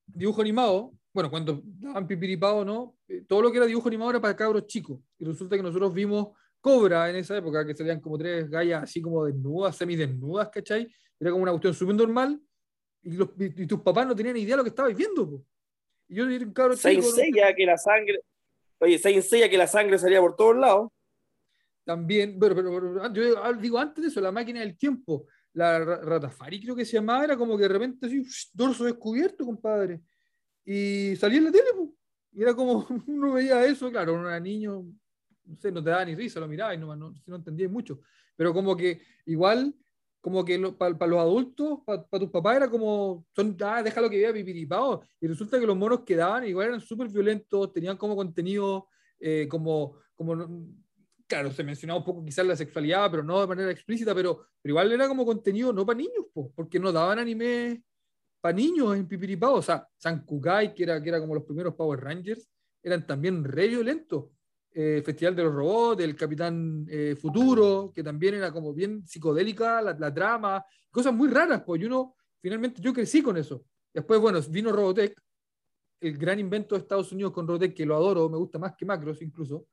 [0.06, 2.96] dibujo animado, bueno, cuando daban pipiripao, ¿no?
[3.08, 5.00] Eh, Todo lo que era dibujo animado era para cabros chicos.
[5.18, 6.28] Y resulta que nosotros vimos
[6.60, 10.88] Cobra en esa época, que salían como tres gallas así como desnudas, semidesnudas, ¿cachai?
[11.18, 12.40] Era como una cuestión súper normal.
[13.02, 15.44] Y, los, y, tus papás no tenían idea de lo que estabais viendo, po.
[16.08, 18.20] Y yo era un no sé, Seiya, que la sangre.
[18.78, 20.90] Oye, Saint Seiya, que la sangre salía por todos lados.
[21.84, 26.00] también, pero, pero, pero, yo digo antes de eso, la máquina del tiempo, la Ra-
[26.02, 30.00] Ratafari creo que se llamaba, era como que de repente así, dorso descubierto, compadre.
[30.64, 31.94] Y salía en la tele, po.
[32.32, 34.84] y era como, uno veía eso, claro, uno era niño,
[35.50, 38.00] no sé, no te daba ni risa, lo miraba y no, no, no entendía mucho.
[38.36, 39.74] Pero como que igual,
[40.20, 44.32] como que para los adultos, para tus papás era como, son, ah, déjalo que vea
[44.32, 45.02] pipiripao.
[45.20, 49.46] Y resulta que los monos que daban igual eran súper violentos, tenían como contenido, eh,
[49.48, 50.36] como, como,
[51.26, 54.72] claro, se mencionaba un poco quizás la sexualidad, pero no de manera explícita, pero, pero
[54.72, 57.82] igual era como contenido no para niños, po, porque no daban anime
[58.40, 59.54] para niños en Pipiripao.
[59.54, 62.48] O sea, San Kugai, que era, que era como los primeros Power Rangers,
[62.82, 64.26] eran también re violentos.
[64.72, 69.82] Eh, Festival de los Robots, el Capitán eh, Futuro, que también era como bien psicodélica
[69.82, 73.64] la, la trama, cosas muy raras, pues y uno, finalmente yo crecí con eso.
[73.92, 75.20] Después, bueno, vino Robotech,
[76.00, 78.86] el gran invento de Estados Unidos con Robotech, que lo adoro, me gusta más que
[78.86, 79.66] Macros incluso.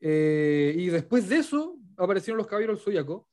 [0.00, 3.28] Eh, y después de eso aparecieron los Caballeros del Zodíaco,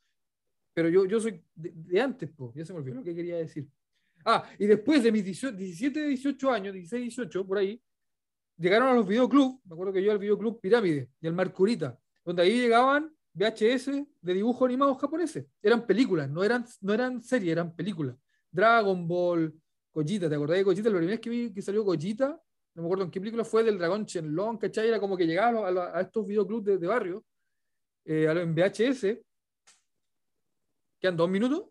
[0.73, 3.37] pero yo, yo soy de, de antes, pues, ya se me olvidó lo que quería
[3.37, 3.67] decir.
[4.25, 7.81] Ah, y después de mis 18, 17, 18 años, 16, 18, por ahí,
[8.57, 12.43] llegaron a los videoclubs, me acuerdo que yo al videoclub Pirámide y al Marcurita, donde
[12.43, 15.45] ahí llegaban VHS de dibujos animados japoneses.
[15.61, 18.15] Eran películas, no eran, no eran series, eran películas.
[18.51, 19.53] Dragon Ball,
[19.91, 20.89] Gogeta, ¿te acordás de Gogeta?
[20.89, 22.39] La primera vez que vi que salió Gogeta,
[22.75, 24.87] no me acuerdo en qué película fue, del dragón Shenlong, ¿cachai?
[24.87, 27.23] Era como que llegaba a, a estos videoclubs de, de barrio,
[28.05, 29.19] eh, en VHS.
[30.99, 31.65] ¿Quedan dos minutos?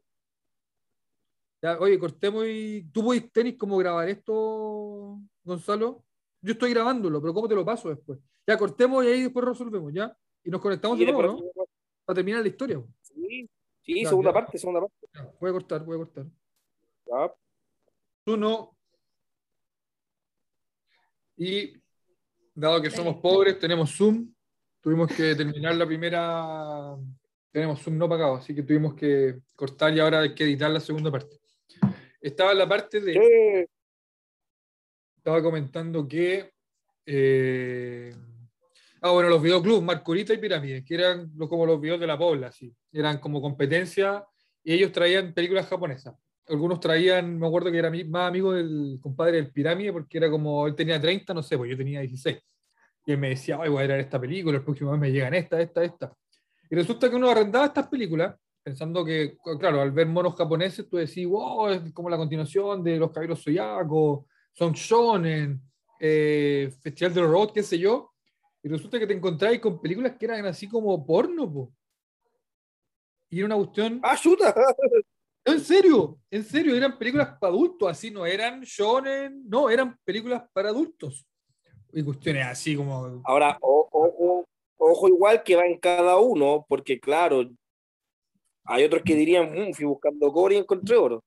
[1.79, 2.89] Oye, cortemos y.
[2.93, 6.05] ¿Tú podés tenis cómo grabar esto, Gonzalo?
[6.43, 8.19] Yo estoy grabándolo, pero ¿cómo te lo paso después?
[8.47, 10.15] Ya cortemos y ahí después resolvemos, ¿ya?
[10.43, 11.65] Y nos conectamos de nuevo, ¿no?
[12.05, 12.83] Para terminar la historia.
[13.01, 13.49] Sí,
[13.81, 14.35] sí Ya, segunda ya.
[14.35, 15.07] parte, segunda parte.
[15.15, 16.27] Ya, voy a cortar, voy a cortar.
[17.07, 17.35] Ya.
[18.27, 18.77] Uno.
[21.37, 21.81] Y
[22.55, 24.33] dado que somos pobres, tenemos Zoom.
[24.81, 26.97] Tuvimos que terminar la primera.
[27.53, 30.81] Tenemos Zoom no pagado, así que tuvimos que cortar y ahora hay que editar la
[30.81, 31.39] segunda parte.
[32.21, 33.69] Estaba la parte de.
[35.23, 36.51] Estaba comentando que.
[37.07, 38.13] eh,
[39.01, 42.49] ah, bueno, los videoclubs, Marcorita y Pirámide, que eran como los videos de la Pobla,
[42.49, 42.75] así.
[42.93, 44.25] Eran como competencia
[44.65, 46.17] y ellos traían películas japonesas.
[46.49, 50.67] Algunos traían, me acuerdo que era más amigo del compadre del Pirámide, porque era como,
[50.67, 52.39] él tenía 30, no sé, pues yo tenía 16.
[53.07, 55.35] Y él me decía, ay, voy a ver esta película, el próximo mes me llegan
[55.35, 56.13] esta, esta, esta.
[56.69, 60.97] Y resulta que uno arrendaba estas películas, pensando que, claro, al ver monos japoneses, tú
[60.97, 65.61] decís, wow, es como la continuación de Los Caballeros Zodiaco, son shonen,
[65.99, 68.13] eh, Festival de los Robots, qué sé yo.
[68.63, 71.73] Y resulta que te encontráis con películas que eran así como porno, po.
[73.31, 74.01] Y era una cuestión.
[74.03, 74.55] ¡Ah, chuta!
[75.45, 80.45] En serio, en serio, eran películas para adultos, así no eran shonen, no, eran películas
[80.53, 81.27] para adultos.
[81.93, 83.21] Y cuestiones así como.
[83.25, 84.45] Ahora, o- o- o-
[84.77, 87.51] ojo igual que va en cada uno, porque claro,
[88.65, 91.25] hay otros que dirían, "Mm, fui buscando cobre y encontré oro.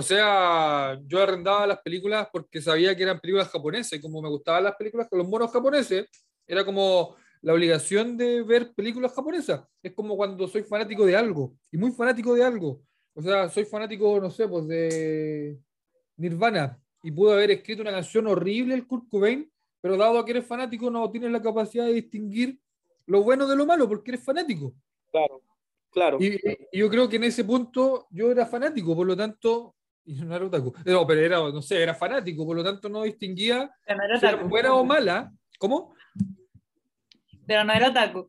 [0.00, 4.30] O sea, yo arrendaba las películas porque sabía que eran películas japonesas, y como me
[4.30, 6.08] gustaban las películas con los monos japoneses,
[6.46, 9.62] era como la obligación de ver películas japonesas.
[9.82, 12.80] Es como cuando soy fanático de algo, y muy fanático de algo.
[13.12, 15.58] O sea, soy fanático, no sé, pues de
[16.16, 20.46] Nirvana, y pude haber escrito una canción horrible el Kurt Cobain, pero dado que eres
[20.46, 22.58] fanático, no tienes la capacidad de distinguir
[23.04, 24.72] lo bueno de lo malo porque eres fanático.
[25.12, 25.42] Claro,
[25.90, 26.16] claro.
[26.18, 26.40] Y,
[26.72, 29.74] y yo creo que en ese punto yo era fanático, por lo tanto,
[30.04, 33.02] y no era otaku, no, pero era, no sé, era fanático, por lo tanto no
[33.02, 35.32] distinguía no era si era buena o mala.
[35.58, 35.94] ¿Cómo?
[37.46, 38.28] Pero no era otaku.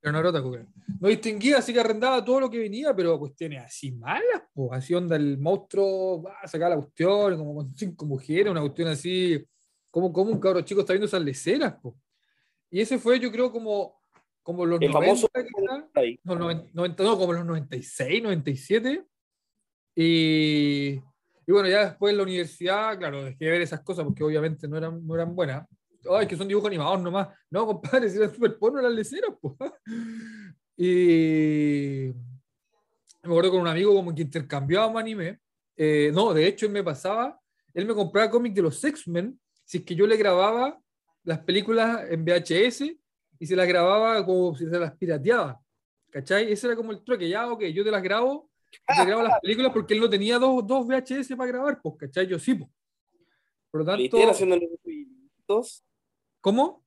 [0.00, 0.66] Pero no era otaku, creo.
[1.00, 4.70] No distinguía, así que arrendaba todo lo que venía, pero cuestiones así malas, pues.
[4.72, 8.88] Así onda el monstruo va a sacar la cuestión, como con cinco mujeres, una cuestión
[8.88, 9.44] así,
[9.90, 11.94] como, como un cabro chico está viendo esas leceras, pues.
[12.70, 14.00] Y ese fue, yo creo, como,
[14.42, 15.28] como los El 90, famoso.
[16.24, 19.04] No, 90, 90 no, como los 96, 97.
[19.94, 21.00] Y,
[21.46, 24.66] y bueno, ya después en la universidad, claro, dejé de ver esas cosas porque obviamente
[24.66, 25.66] no eran, no eran buenas.
[26.10, 27.28] Ay, que son dibujos animados nomás.
[27.50, 29.56] No, compadre, si eran súper porno las leceras, po.
[30.76, 32.12] Y
[33.22, 35.38] me acuerdo con un amigo como que intercambiábamos anime.
[35.76, 37.38] Eh, no, de hecho, él me pasaba,
[37.72, 40.78] él me compraba cómics de los X-Men, si es que yo le grababa
[41.22, 42.82] las películas en VHS
[43.38, 45.60] y se las grababa como si se las pirateaba.
[46.10, 46.52] ¿Cachai?
[46.52, 47.28] Ese era como el truque.
[47.28, 48.50] Ya, ok, yo te las grabo,
[48.88, 51.96] y te grabo las películas porque él no tenía dos, dos VHS para grabar, pues,
[51.98, 52.26] ¿cachai?
[52.26, 52.70] Yo sí, pues.
[53.70, 55.84] Por lo tanto, haciendo negocios ilícitos.
[56.40, 56.84] ¿cómo?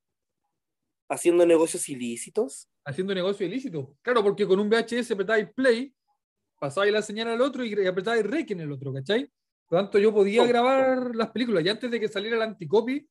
[1.09, 2.69] Haciendo negocios ilícitos.
[2.85, 3.95] Haciendo negocio ilícito.
[4.01, 5.93] Claro, porque con un VHS apretabais play,
[6.59, 9.29] pasabais la señal al otro y apretabais rec en el otro, ¿cachai?
[9.67, 10.47] Por lo tanto, yo podía Oh.
[10.47, 13.07] grabar las películas y antes de que saliera el anticopy,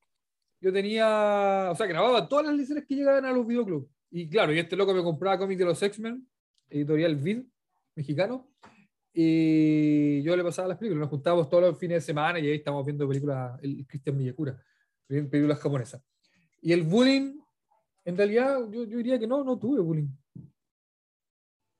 [0.59, 3.87] yo tenía, o sea, grababa todas las licencias que llegaban a los videoclubs.
[4.09, 6.27] Y claro, y este loco me compraba cómics de los X-Men,
[6.69, 7.43] editorial Vid,
[7.97, 8.47] mexicano,
[9.11, 11.01] y yo le pasaba las películas.
[11.01, 14.63] Nos juntábamos todos los fines de semana y ahí estábamos viendo películas, el Cristian Villacura,
[15.07, 16.03] películas japonesas.
[16.61, 17.39] Y el bullying,
[18.05, 20.09] en realidad, yo, yo diría que no, no tuve bullying.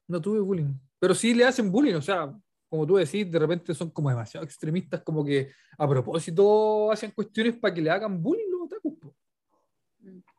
[0.07, 0.73] No tuve bullying.
[0.99, 2.35] Pero sí le hacen bullying, o sea,
[2.67, 7.55] como tú decís, de repente son como demasiado extremistas, como que a propósito hacen cuestiones
[7.57, 8.97] para que le hagan bullying los otakus.
[8.99, 9.15] po.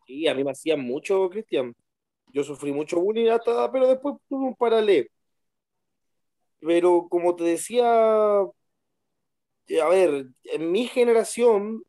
[0.04, 1.72] Sí, a mí me hacían mucho, Cristian.
[2.32, 5.08] Yo sufrí mucho bullying hasta, pero después tuve un paralelo.
[6.60, 8.42] Pero como te decía,
[9.66, 11.82] eh, a ver, en mi generación,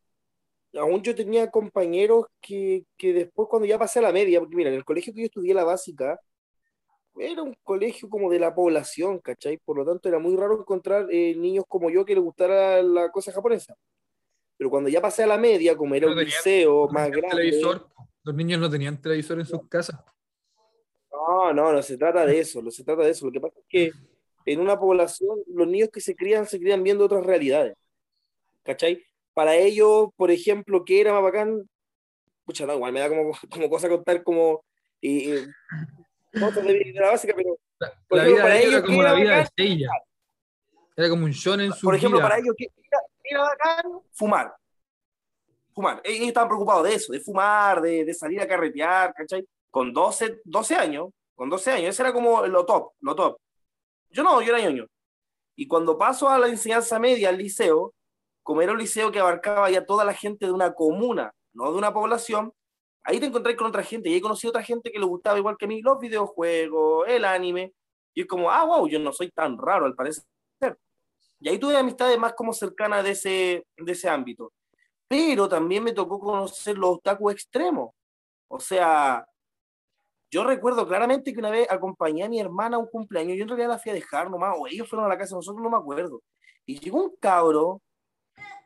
[0.76, 4.70] aún yo tenía compañeros que, que después cuando ya pasé a la media, porque mira,
[4.70, 6.20] en el colegio que yo estudié la básica,
[7.18, 9.58] era un colegio como de la población, ¿cachai?
[9.58, 13.12] Por lo tanto, era muy raro encontrar eh, niños como yo que les gustara la
[13.12, 13.76] cosa japonesa.
[14.58, 17.10] Pero cuando ya pasé a la media, como era No un tenían- liceo No más
[17.10, 17.90] grande, televisor.
[18.24, 20.00] Los niños no tenían televisor en sus casas.
[21.12, 23.26] No, no, no se trata de eso, no se trata de eso.
[23.26, 23.92] Lo que pasa es que
[24.52, 27.76] en una población los niños que se crían se crían viendo otras realidades.
[28.64, 29.04] ¿Cachai?
[29.34, 31.70] Para ellos, por ejemplo, que era más bacán,
[32.46, 34.64] pucha, no, igual me da como, como cosa contar como
[35.02, 35.48] eh, eh,
[36.40, 37.88] cosas de, de la básica, pero La,
[38.24, 39.52] ejemplo, vida para de él era ellos, como ¿qué la vida de bacán?
[39.56, 39.90] Seiya.
[40.98, 42.28] Era como un shonen en su por ejemplo, vida.
[42.28, 44.02] para ellos, ¿qué era, era bacán?
[44.14, 44.56] Fumar.
[45.74, 46.02] Fumar.
[46.04, 49.46] Ellos estaban preocupados de eso, de fumar, de, de salir a carretear, ¿cachai?
[49.70, 53.38] Con 12, 12 años, con 12 años, ese era como lo top, lo top.
[54.10, 54.88] Yo no, yo era ñoño.
[55.56, 57.94] Y cuando paso a la enseñanza media, al liceo,
[58.44, 61.78] como era un liceo que abarcaba ya toda la gente de una comuna, no de
[61.78, 62.54] una población,
[63.04, 65.58] ahí te encontré con otra gente, y he conocido otra gente que le gustaba igual
[65.58, 67.74] que a mí los videojuegos, el anime,
[68.14, 70.24] y es como, ah, wow, yo no soy tan raro al parecer.
[71.42, 74.52] Y ahí tuve amistades más como cercanas de ese, de ese ámbito.
[75.08, 77.92] Pero también me tocó conocer los otaku extremos.
[78.50, 79.26] O sea,
[80.32, 83.50] yo recuerdo claramente que una vez acompañé a mi hermana a un cumpleaños, yo en
[83.50, 85.78] realidad la fui a dejar nomás, o ellos fueron a la casa nosotros, no me
[85.78, 86.22] acuerdo.
[86.66, 87.82] Y llegó un cabro,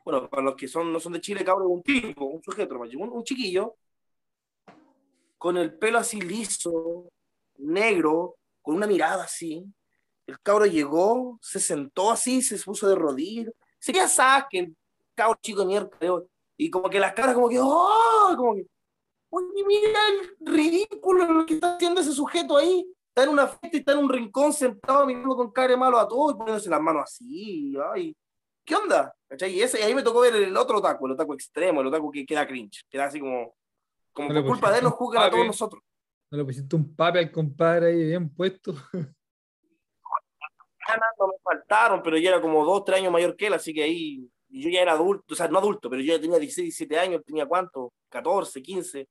[0.04, 2.90] bueno, para los que son, no son de Chile, cabro un tipo, un sujeto, nomás,
[2.90, 3.76] llegó un, un chiquillo,
[5.38, 7.10] con el pelo así liso,
[7.58, 9.64] negro, con una mirada así.
[10.26, 13.52] El cabro llegó, se sentó así, se puso de rodillas.
[13.78, 14.76] Sería saque, el
[15.14, 15.90] cabro chico de mierda.
[16.56, 18.34] Y como que las caras, como que, ¡oh!
[18.36, 18.66] Como que,
[19.34, 22.86] oye, mira el ridículo lo que está haciendo ese sujeto ahí.
[23.08, 25.98] Está en una fiesta y está en un rincón sentado mirando con cara de malo
[25.98, 27.74] a todos y poniéndose las manos así.
[27.92, 28.16] Ay,
[28.64, 29.14] ¿qué onda?
[29.28, 29.52] ¿Cachai?
[29.54, 32.10] Y, ese, y ahí me tocó ver el otro otaku, el otaku extremo, el otaku
[32.10, 33.54] que queda cringe, queda así como,
[34.12, 35.82] como No por culpa de él nos juzgan a todos nosotros.
[36.30, 38.74] No le pusiste un pape al compadre ahí bien puesto.
[41.18, 43.84] no me faltaron, pero yo era como dos, tres años mayor que él, así que
[43.84, 46.66] ahí y yo ya era adulto, o sea, no adulto, pero yo ya tenía 16,
[46.66, 49.08] 17 años, tenía cuánto, 14, 15,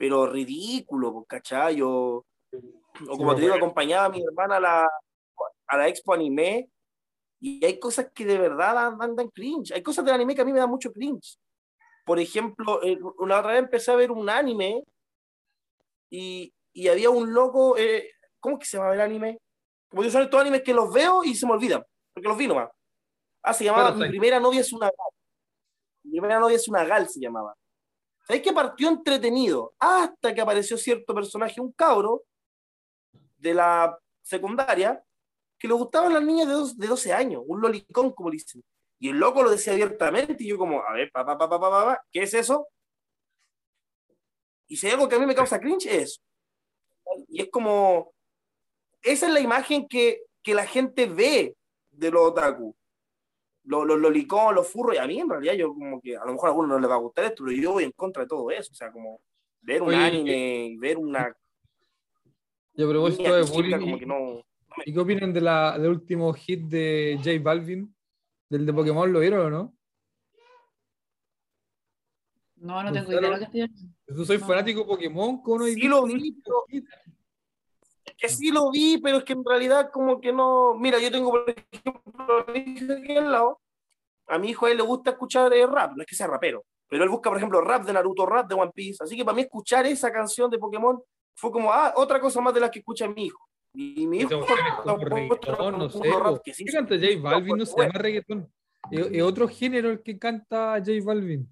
[0.00, 1.76] pero ridículo, ¿cachai?
[1.76, 2.24] Yo,
[3.06, 4.88] o como te digo, acompañaba a mi hermana a la,
[5.66, 6.70] a la expo anime
[7.38, 10.44] y hay cosas que de verdad dan- andan cringe, hay cosas del anime que a
[10.46, 11.36] mí me dan mucho cringe.
[12.06, 14.82] Por ejemplo, eh, una otra vez empecé a ver un anime
[16.08, 19.38] y, y había un loco, eh, ¿cómo que se llama el anime?
[19.90, 21.84] Como yo son estos animes que los veo y se me olvidan,
[22.14, 22.70] porque los vi nomás.
[23.42, 24.06] Ah, se llamaba Parasite.
[24.06, 25.12] Mi primera novia es una gal.
[26.04, 27.54] Mi primera novia es una gal, se llamaba.
[28.30, 29.74] ¿Sabéis que partió entretenido?
[29.80, 32.22] Hasta que apareció cierto personaje, un cabro
[33.38, 35.02] de la secundaria,
[35.58, 38.62] que le gustaban las niñas de, dos- de 12 años, un lolicón, como dicen.
[39.00, 42.04] Y el loco lo decía abiertamente, y yo como, a ver, papá, papá, papá, papá,
[42.12, 42.68] ¿qué es eso?
[44.68, 46.20] Y si hay algo que a mí me causa cringe, es eso.
[47.26, 48.12] Y es como,
[49.02, 51.56] esa es la imagen que, que la gente ve
[51.90, 52.76] de los otaku.
[53.64, 56.32] Los, los lolicón, los furros, y a mí en realidad yo como que, a lo
[56.32, 58.28] mejor a algunos no les va a gustar esto, pero yo voy en contra de
[58.28, 59.20] todo eso, o sea, como
[59.60, 61.36] ver un Oye, anime y ver una
[62.74, 64.42] Y a propósito niña de bullying, como que no...
[64.86, 67.94] ¿y qué opinan de la, del último hit de J Balvin?
[68.48, 69.76] Del de Pokémon, ¿lo vieron o no?
[72.56, 73.94] No, no tengo idea de lo que estoy haciendo.
[74.08, 74.46] Yo soy No.
[74.46, 76.34] fanático de Pokémon, ¿cómo no he Sí lo vi?
[78.20, 80.74] Que sí lo vi, pero es que en realidad como que no...
[80.74, 83.60] Mira, yo tengo, por ejemplo, a mi hijo aquí al lado.
[84.28, 86.64] A mi hijo a él le gusta escuchar eh, rap, no es que sea rapero,
[86.86, 89.02] pero él busca, por ejemplo, rap de Naruto, rap de One Piece.
[89.02, 91.02] Así que para mí escuchar esa canción de Pokémon
[91.34, 93.44] fue como, ah, otra cosa más de las que escucha mi hijo.
[93.74, 94.28] Y mi hijo...
[95.00, 95.98] Reggaetón, no sé.
[95.98, 96.40] po.
[96.44, 97.56] que sí, ¿Qué canta J Balvin?
[97.56, 98.52] No se llama reggaetón.
[98.90, 101.48] Es, es otro género el que canta J Balvin.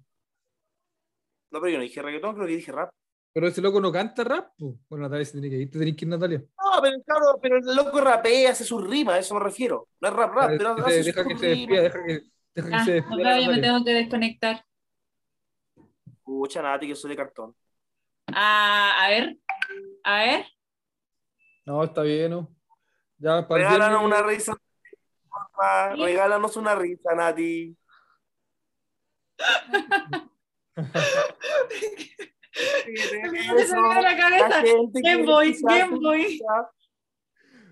[1.51, 2.91] No, pero yo no dije reggaetón, creo que dije rap.
[3.31, 4.51] Pero ese loco no canta rap.
[4.57, 4.75] po.
[4.89, 5.71] Bueno, Natalia se tiene que ir.
[5.71, 6.39] Tú tenés que ir, Natalia.
[6.39, 9.87] No, pero claro, pero el loco rapea, hace sus rimas, a eso me refiero.
[10.01, 11.83] No es rap rap, pero Que hace se- deja sus que se despida, rimas.
[11.93, 12.21] deja que,
[12.55, 13.39] deja que Ah, se no despida.
[13.41, 14.65] yo me tengo que desconectar.
[16.07, 17.55] Escucha, Nati, que soy de cartón.
[18.27, 19.37] Ah, a ver,
[20.03, 20.45] a ver.
[21.65, 22.55] No, está bien, ¿no?
[23.19, 24.55] Ya, Regálanos una risa.
[25.29, 25.95] porfa.
[25.95, 26.01] Sí.
[26.03, 27.75] Regálanos una risa, Nati.
[32.59, 34.61] Se me salió la cabeza.
[34.61, 36.23] gente Game quiere Boy, escuchar Game tu Boy.
[36.23, 36.71] risa.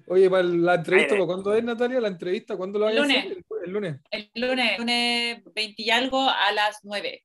[0.09, 1.25] Oye, para la entrevista, Ay, ay.
[1.25, 1.99] ¿para ¿cuándo es, Natalia?
[1.99, 2.55] ¿La entrevista?
[2.55, 3.17] ¿Cuándo vayas a Lunes.
[3.25, 3.31] hacer?
[3.37, 3.99] El, el lunes.
[4.11, 7.23] El lunes, lunes 20 y algo a las 9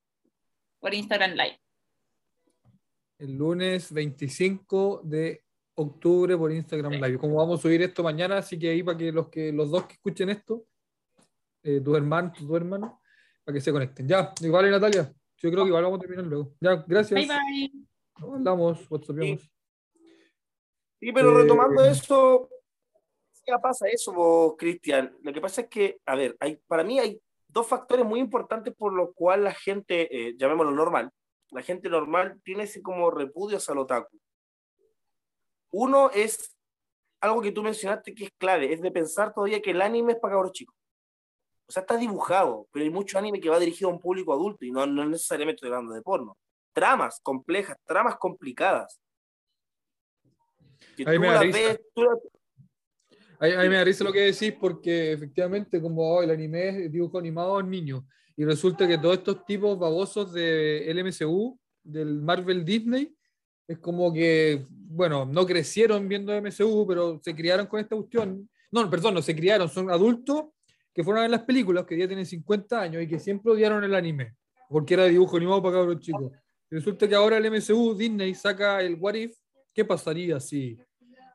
[0.81, 1.61] por Instagram Live.
[3.19, 5.45] El lunes 25 de
[5.75, 7.01] octubre por Instagram Sí.
[7.01, 7.19] Live.
[7.19, 9.87] Como vamos a subir esto mañana, así que ahí para que los que los dos
[9.87, 10.67] que escuchen esto,
[11.63, 13.01] eh, tu hermano, tu hermano,
[13.45, 14.09] para que se conecten.
[14.09, 15.13] Ya, igual Natalia.
[15.43, 16.55] Yo creo que igual vamos a terminar luego.
[16.61, 17.19] Ya, gracias.
[17.19, 17.73] Bye bye.
[18.15, 19.51] Hablamos, WhatsAppamos.
[21.01, 22.49] Sí, pero Eh, retomando eso,
[23.45, 25.17] ya pasa eso, Cristian.
[25.23, 28.73] Lo que pasa es que, a ver, hay, para mí hay dos factores muy importantes
[28.75, 31.11] por los cuales la gente, eh, llamémoslo normal,
[31.51, 34.17] la gente normal tiene ese como repudio hacia el otaku.
[35.73, 36.57] Uno es
[37.21, 40.19] algo que tú mencionaste que es clave, es de pensar todavía que el anime es
[40.21, 40.77] para cabros chicos.
[41.73, 44.63] O sea, está dibujado, pero hay mucho anime que va dirigido a un público adulto
[44.67, 46.37] y no, no necesariamente estoy hablando de porno.
[46.71, 49.01] Tramas complejas, tramas complicadas.
[51.07, 52.03] Ahí me ves, tú
[53.41, 57.59] me da risa lo que decís porque efectivamente como oh, el anime es dibujo animado
[57.59, 58.07] es niño
[58.37, 63.17] y resulta que todos estos tipos babosos del MCU, del Marvel Disney,
[63.67, 68.47] es como que, bueno, no crecieron viendo MCU, pero se criaron con esta cuestión.
[68.71, 70.45] No, perdón, no se criaron, son adultos
[70.95, 73.83] que fueron a ver las películas, que ya tienen 50 años y que siempre odiaron
[73.85, 74.35] el anime,
[74.69, 76.33] porque era dibujo animado para cabros chicos.
[76.71, 79.37] Resulta que ahora el MCU, Disney, saca el What If,
[79.75, 80.77] ¿qué pasaría si...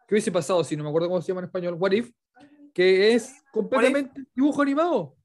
[0.07, 1.75] ¿Qué hubiese pasado si no me acuerdo cómo se llama en español?
[1.77, 2.11] What If,
[2.73, 5.15] que es completamente dibujo animado.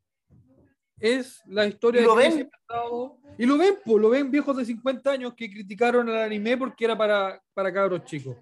[0.99, 2.51] Es la historia ¿Y lo que ven?
[2.51, 3.19] pasado.
[3.39, 6.85] Y lo ven, pues, lo ven viejos de 50 años que criticaron al anime porque
[6.85, 8.37] era para, para cabros chicos.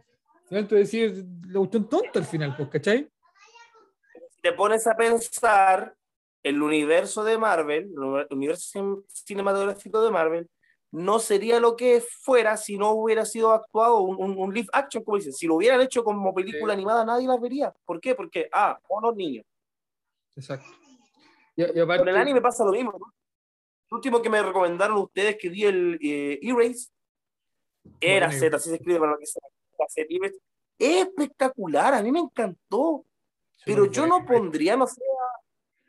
[0.50, 3.08] Entonces, decir, le gustó un tonto al final, pues, ¿cachai?
[4.42, 5.94] Te pones a pensar
[6.42, 10.50] el universo de Marvel, el universo cin- cinematográfico de Marvel,
[10.92, 15.04] no sería lo que fuera si no hubiera sido actuado un, un, un live action,
[15.04, 15.32] como dicen.
[15.32, 16.78] Si lo hubieran hecho como película Sí.
[16.78, 17.72] animada, nadie las vería.
[17.84, 18.14] ¿Por qué?
[18.14, 19.44] Porque, ah, los niños.
[20.34, 20.66] Exacto.
[21.54, 22.92] Y, y aparte, Con el anime pasa lo mismo.
[22.98, 23.12] ¿no?
[23.90, 26.88] El último que me recomendaron ustedes que di el eh, Erase,
[28.00, 29.42] era Bueno, Z, así se escribe para lo que sea.
[29.78, 30.30] la
[30.78, 33.04] espectacular, a mí me encantó.
[33.64, 35.00] Pero yo no pondría, no sé,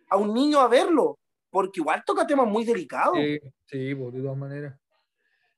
[0.10, 1.20] a, a un niño a verlo,
[1.50, 3.18] porque igual toca temas muy delicados.
[3.18, 4.80] Sí, sí, pues, de todas maneras.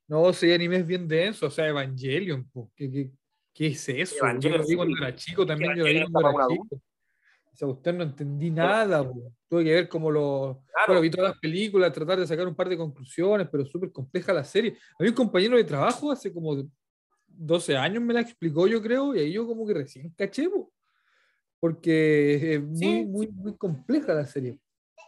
[0.07, 3.11] No, sí, anime es bien denso, o sea, Evangelion, pues, ¿qué, qué,
[3.53, 4.17] qué es eso?
[4.17, 6.81] Evangelion, yo lo vi cuando era chico, también yo lo vi cuando era chico.
[7.53, 9.25] O sea, usted no entendí nada, pues.
[9.47, 10.57] tuve que ver como los...
[10.57, 10.87] Claro.
[10.87, 14.33] Bueno, vi todas las películas, tratar de sacar un par de conclusiones, pero súper compleja
[14.33, 14.75] la serie.
[14.99, 16.63] A mí un compañero de trabajo hace como
[17.27, 20.63] 12 años me la explicó, yo creo, y ahí yo como que recién caché, pues,
[21.63, 23.05] porque es muy, Sí.
[23.05, 24.59] muy, muy compleja la serie.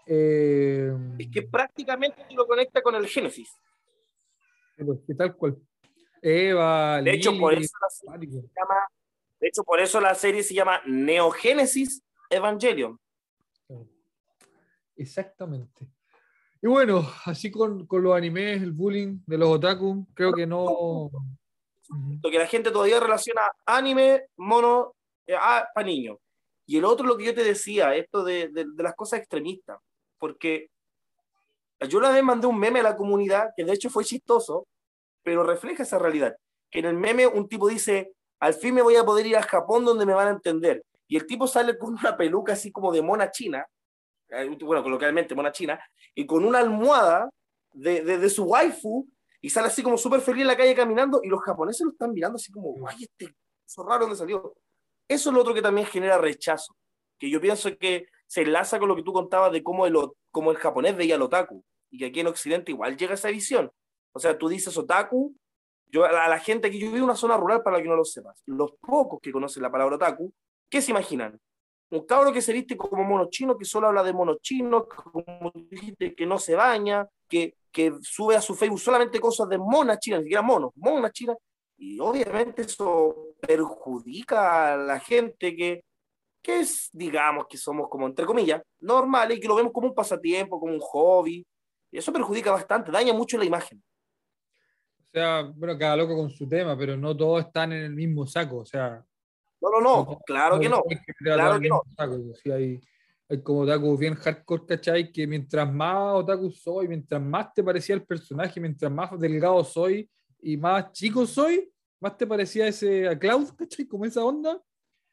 [0.05, 0.89] Eh,
[1.19, 3.49] Es que prácticamente lo conecta con el Génesis.
[4.77, 5.57] pues, que tal cual.
[6.21, 8.75] Eva, De hecho, por eso la serie se llama,
[9.41, 12.97] de hecho, por eso la serie se llama Neogénesis Evangelion.
[14.95, 15.89] Exactamente.
[16.61, 21.09] Y bueno, así con, con los animes, el bullying de los otaku, creo que no.
[22.23, 24.95] Lo que la gente todavía relaciona anime, mono,
[25.27, 26.17] eh, a, para niños.
[26.65, 29.77] Y el otro, lo que yo te decía, esto de, de- de las cosas extremistas.
[30.17, 30.69] Porque
[31.89, 34.67] yo una vez mandé un meme a la comunidad, que de hecho fue chistoso,
[35.23, 36.35] pero refleja esa realidad.
[36.71, 39.43] Que en el meme un tipo dice, al fin me voy a poder ir a
[39.43, 40.83] Japón donde me van a entender.
[41.07, 43.65] Y el tipo sale con una peluca así como de mona china,
[44.29, 45.79] eh, bueno, coloquialmente mona china,
[46.15, 47.29] y con una almohada
[47.73, 49.07] de, de, de su waifu,
[49.39, 52.11] y sale así como súper feliz en la calle caminando, y los japoneses lo están
[52.11, 53.35] mirando así como, guay, este
[53.67, 54.55] eso raro donde salió.
[55.07, 56.75] Eso es lo otro que también genera rechazo,
[57.19, 60.97] que yo pienso que se enlaza con lo que tú contabas de cómo el, japonés
[60.97, 63.71] veía al otaku, y que aquí en Occidente igual llega esa visión.
[64.13, 65.35] O sea, tú dices otaku,
[65.87, 68.03] yo, a la, gente que yo vivo en una zona rural, para que no lo
[68.03, 70.33] sepas, los pocos que conocen la palabra otaku,
[70.69, 71.39] ¿qué se imaginan?
[71.91, 75.51] Un cabro que se viste como mono chino, que solo habla de monos chinos, como
[75.69, 79.99] dijiste, que no se baña, que, que sube a su Facebook solamente cosas de monas
[79.99, 81.37] chinas, ni siquiera monos, monas chinas,
[81.77, 85.83] y obviamente eso perjudica a la gente que,
[86.41, 89.95] que es, digamos, que somos como, entre comillas, normales y que lo vemos como un
[89.95, 91.45] pasatiempo, como un hobby,
[91.91, 93.81] y eso perjudica bastante, daña mucho la imagen.
[94.99, 98.27] O sea, bueno, cada loco con su tema, pero no todos están en el mismo
[98.27, 98.57] saco.
[98.57, 99.01] O sea,
[99.61, 100.83] No, no, no, claro que no.
[101.19, 101.81] claro que no.
[101.95, 102.81] saco, pues, hay,
[103.29, 105.11] hay como otaku bien hardcore, ¿cachai?
[105.11, 110.09] Que mientras más otaku soy, mientras más te parecía el personaje, mientras más delgado soy
[110.41, 113.85] y más chico soy, más te parecía ese a Cloud, ¿cachai?
[113.87, 114.61] Como esa onda.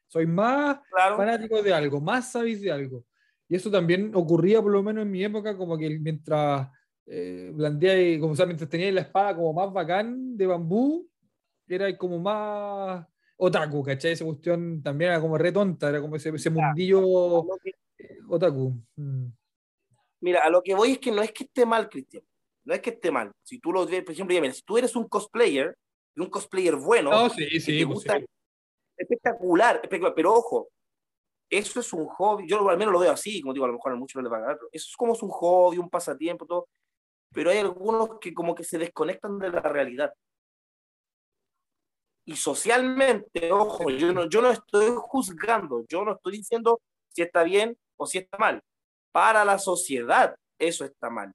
[0.07, 3.03] Soy más Claro, fanático de algo, más sabéis de algo.
[3.49, 6.69] Y eso también ocurría, por lo menos en mi época, como que mientras
[7.05, 11.09] eh, blandeáis, como o sea, mientras teníais la espada como más bacán de bambú,
[11.67, 13.05] era como más
[13.37, 14.11] otaku, ¿cachai?
[14.11, 17.71] Esa cuestión también era como re tonta, era como ese, ese mundillo lo que-
[18.29, 18.75] otaku.
[18.95, 19.27] Mm.
[20.21, 22.23] Mira, a lo que voy es que no es que esté mal, Cristian.
[22.65, 23.31] No es que esté mal.
[23.43, 25.75] Si tú lo ves, por ejemplo, ya mira, si tú eres un cosplayer,
[26.15, 28.25] y un cosplayer bueno, No, sí, que sí, pues, gusta, sí.
[28.97, 30.69] espectacular, espectacular, pero ojo,
[31.49, 33.91] eso es un hobby, yo al menos lo veo así, como digo, a lo mejor
[33.91, 35.89] a muchos no les va a agradar, pero eso es como es un hobby, un
[35.89, 36.67] pasatiempo, todo,
[37.31, 40.13] pero hay algunos que como que se desconectan de la realidad.
[42.25, 47.43] Y socialmente, ojo, yo no, yo no estoy juzgando, yo no estoy diciendo si está
[47.43, 48.61] bien o si está mal.
[49.11, 51.33] Para la sociedad, eso está mal.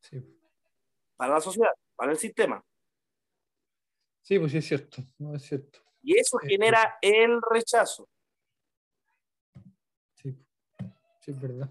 [0.00, 0.22] Sí.
[1.16, 2.64] Para la sociedad, para el sistema.
[4.22, 5.80] Sí, pues sí es cierto, no es cierto.
[6.02, 8.08] Y eso genera el rechazo.
[10.14, 10.34] Sí,
[11.20, 11.70] sí, es verdad.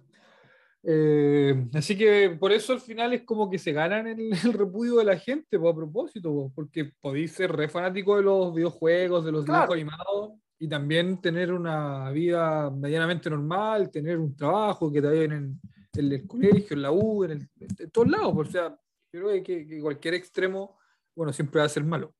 [0.83, 4.97] Eh, así que por eso al final es como que se ganan el, el repudio
[4.97, 9.25] de la gente, pues, a propósito, pues, porque podéis ser re fanático de los videojuegos,
[9.25, 9.61] de los Claro.
[9.61, 15.23] dibujos animados y también tener una vida medianamente normal, tener un trabajo que te vaya
[15.23, 15.59] en,
[15.95, 17.49] en el colegio, en la U, en, el-
[17.79, 18.31] en todos lados.
[18.35, 18.79] pues, o sea,
[19.11, 20.77] yo creo que, cualquier extremo,
[21.15, 22.13] bueno, siempre va a ser malo.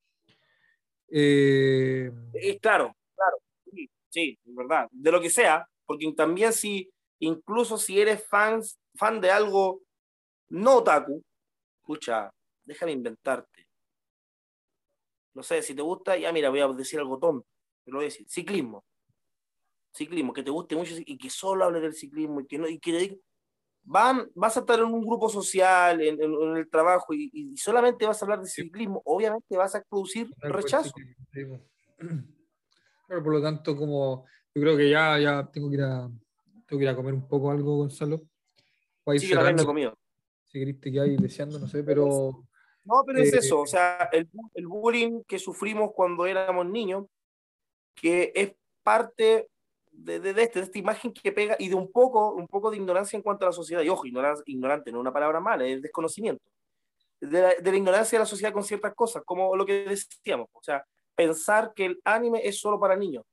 [1.08, 2.12] Eh,
[2.62, 3.38] claro, claro,
[4.10, 8.62] sí, es verdad, de lo que sea, porque también si, incluso si eres fan,
[8.96, 9.82] fan de algo
[10.50, 11.24] no otaku,
[11.82, 12.32] escucha,
[12.64, 13.68] déjame inventarte.
[15.34, 17.48] No sé, si te gusta, ya mira, voy a decir algo tonto,
[17.84, 18.84] te lo voy a decir, ciclismo.
[19.92, 22.80] Ciclismo, que te guste mucho y que solo hable del ciclismo y que no, y
[22.80, 23.20] que
[23.84, 27.58] van, vas a estar en un grupo social, en, en- en el trabajo, y, y
[27.58, 30.92] solamente vas a hablar de ciclismo, obviamente vas a producir rechazo.
[33.08, 36.08] Claro, por lo tanto, como yo creo que ya, ya tengo que ir a
[36.68, 38.22] tengo que ir a comer un poco algo, Gonzalo.
[39.18, 39.98] Sí, yo también me he comido.
[40.46, 42.44] si querés te quedáis deseando, no sé, pero
[42.86, 47.06] No, pero es Eh, eso, o sea, el, el bullying que sufrimos cuando éramos niños,
[47.96, 48.54] que es
[48.84, 49.50] parte
[50.04, 52.78] de, de- este, de esta imagen que pega y de un poco, un poco de
[52.78, 53.82] ignorancia en cuanto a la sociedad.
[53.84, 56.44] Y ojo, ignorancia, ignorante no es una palabra mala, es desconocimiento.
[57.22, 60.48] De la, de la ignorancia de la sociedad con ciertas cosas, como lo que decíamos,
[60.54, 60.86] o sea,
[61.16, 63.24] pensar que el anime es solo para niños.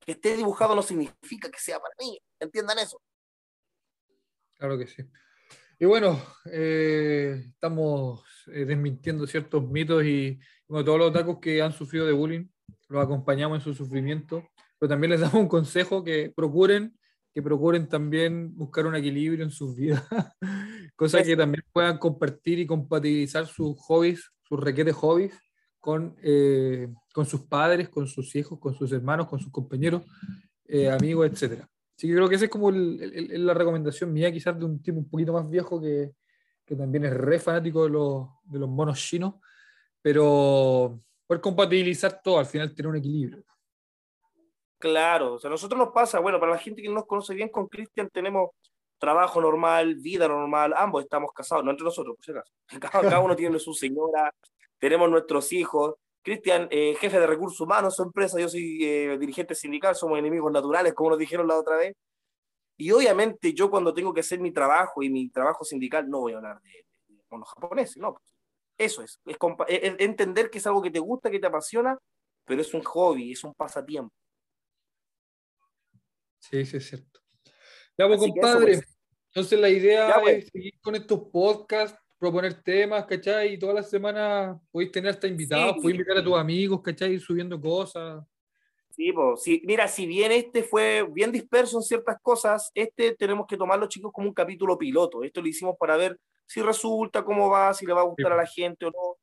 [0.00, 3.00] Que esté dibujado no significa que sea para niños, entiendan eso.
[4.58, 5.02] claro que sí.
[5.78, 6.20] Y bueno,
[6.50, 10.38] eh, estamos eh, desmintiendo ciertos mitos y
[10.68, 12.46] bueno, todos los otakus que han sufrido de bullying,
[12.88, 14.42] los acompañamos en su sufrimiento,
[14.84, 16.94] pero también les damos un consejo que procuren,
[17.32, 20.04] que procuren también buscar un equilibrio en sus vidas,
[20.94, 25.32] cosa que también puedan compartir y compatibilizar sus hobbies, sus requetes hobbies
[25.80, 30.02] con, eh, con sus padres, con sus hijos, con sus hermanos, con sus compañeros,
[30.66, 31.66] eh, amigos, etcétera.
[31.96, 33.00] Así que creo que esa es como el-
[33.32, 36.12] el- la recomendación mía, quizás de un tipo un poquito más viejo que,
[36.66, 39.36] que también es re fanático de los, de los monos chinos,
[40.02, 43.44] pero poder compatibilizar todo, al final tener un equilibrio.
[44.84, 47.48] Claro, o sea, nosotros nos pasa, bueno, para la gente que no nos conoce bien,
[47.48, 48.50] con Cristian tenemos
[48.98, 52.52] trabajo normal, vida normal, ambos estamos casados, no entre nosotros, por si acaso.
[52.92, 54.30] Cada, cada uno tiene su señora,
[54.78, 55.94] tenemos nuestros hijos.
[56.20, 60.52] Cristian, eh, jefe de recursos humanos su empresa, yo soy eh, dirigente sindical, somos enemigos
[60.52, 61.96] naturales, como nos dijeron la otra vez.
[62.76, 66.34] Y obviamente yo cuando tengo que hacer mi trabajo y mi trabajo sindical no voy
[66.34, 66.84] a hablar de,
[67.26, 68.20] con los japoneses, no.
[68.76, 71.96] Eso es, es, es entender que es algo que te gusta, que te apasiona,
[72.44, 74.12] pero es un hobby, es un pasatiempo.
[76.50, 77.20] Sí, sí, es cierto.
[77.96, 78.72] Ya, pues, compadre.
[78.72, 78.98] Eso, pues.
[79.28, 80.44] Entonces la idea ya, pues.
[80.44, 83.54] es seguir con estos podcasts, proponer temas, ¿cachai?
[83.54, 85.80] Y todas las semanas podéis tener hasta invitados, sí.
[85.80, 87.14] podéis invitar a tus amigos, ¿cachai?
[87.14, 88.24] Ir subiendo cosas.
[88.90, 93.46] Sí, pues, sí, mira, si bien este fue bien disperso en ciertas cosas, este tenemos
[93.48, 95.24] que tomarlo, chicos, como un capítulo piloto.
[95.24, 98.32] Esto lo hicimos para ver si resulta, cómo va, si le va a gustar sí.
[98.32, 99.16] a la gente o no.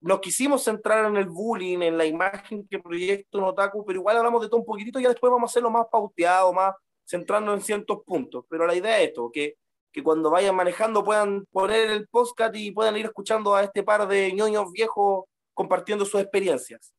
[0.00, 4.16] Nos quisimos centrar en el bullying, en la imagen que proyecta un otaku, pero igual
[4.16, 6.74] hablamos de todo un poquitito y ya después vamos a hacerlo más pauteado, más
[7.04, 8.44] centrando en ciertos puntos.
[8.48, 9.56] Pero la idea es esto, que,
[9.92, 14.06] que cuando vayan manejando puedan poner el podcast y puedan ir escuchando a este par
[14.06, 16.94] de ñoños viejos compartiendo sus experiencias.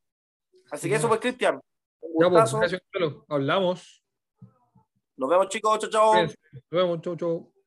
[0.72, 1.62] Así que eso pues, Cristian.
[2.20, 2.82] Ya, pues, gracias,
[3.28, 4.04] Hablamos.
[5.16, 5.80] Nos vemos, chicos.
[5.80, 6.24] Chao, chao.
[6.24, 6.36] Nos
[6.70, 7.02] vemos.
[7.02, 7.59] Chao, chao.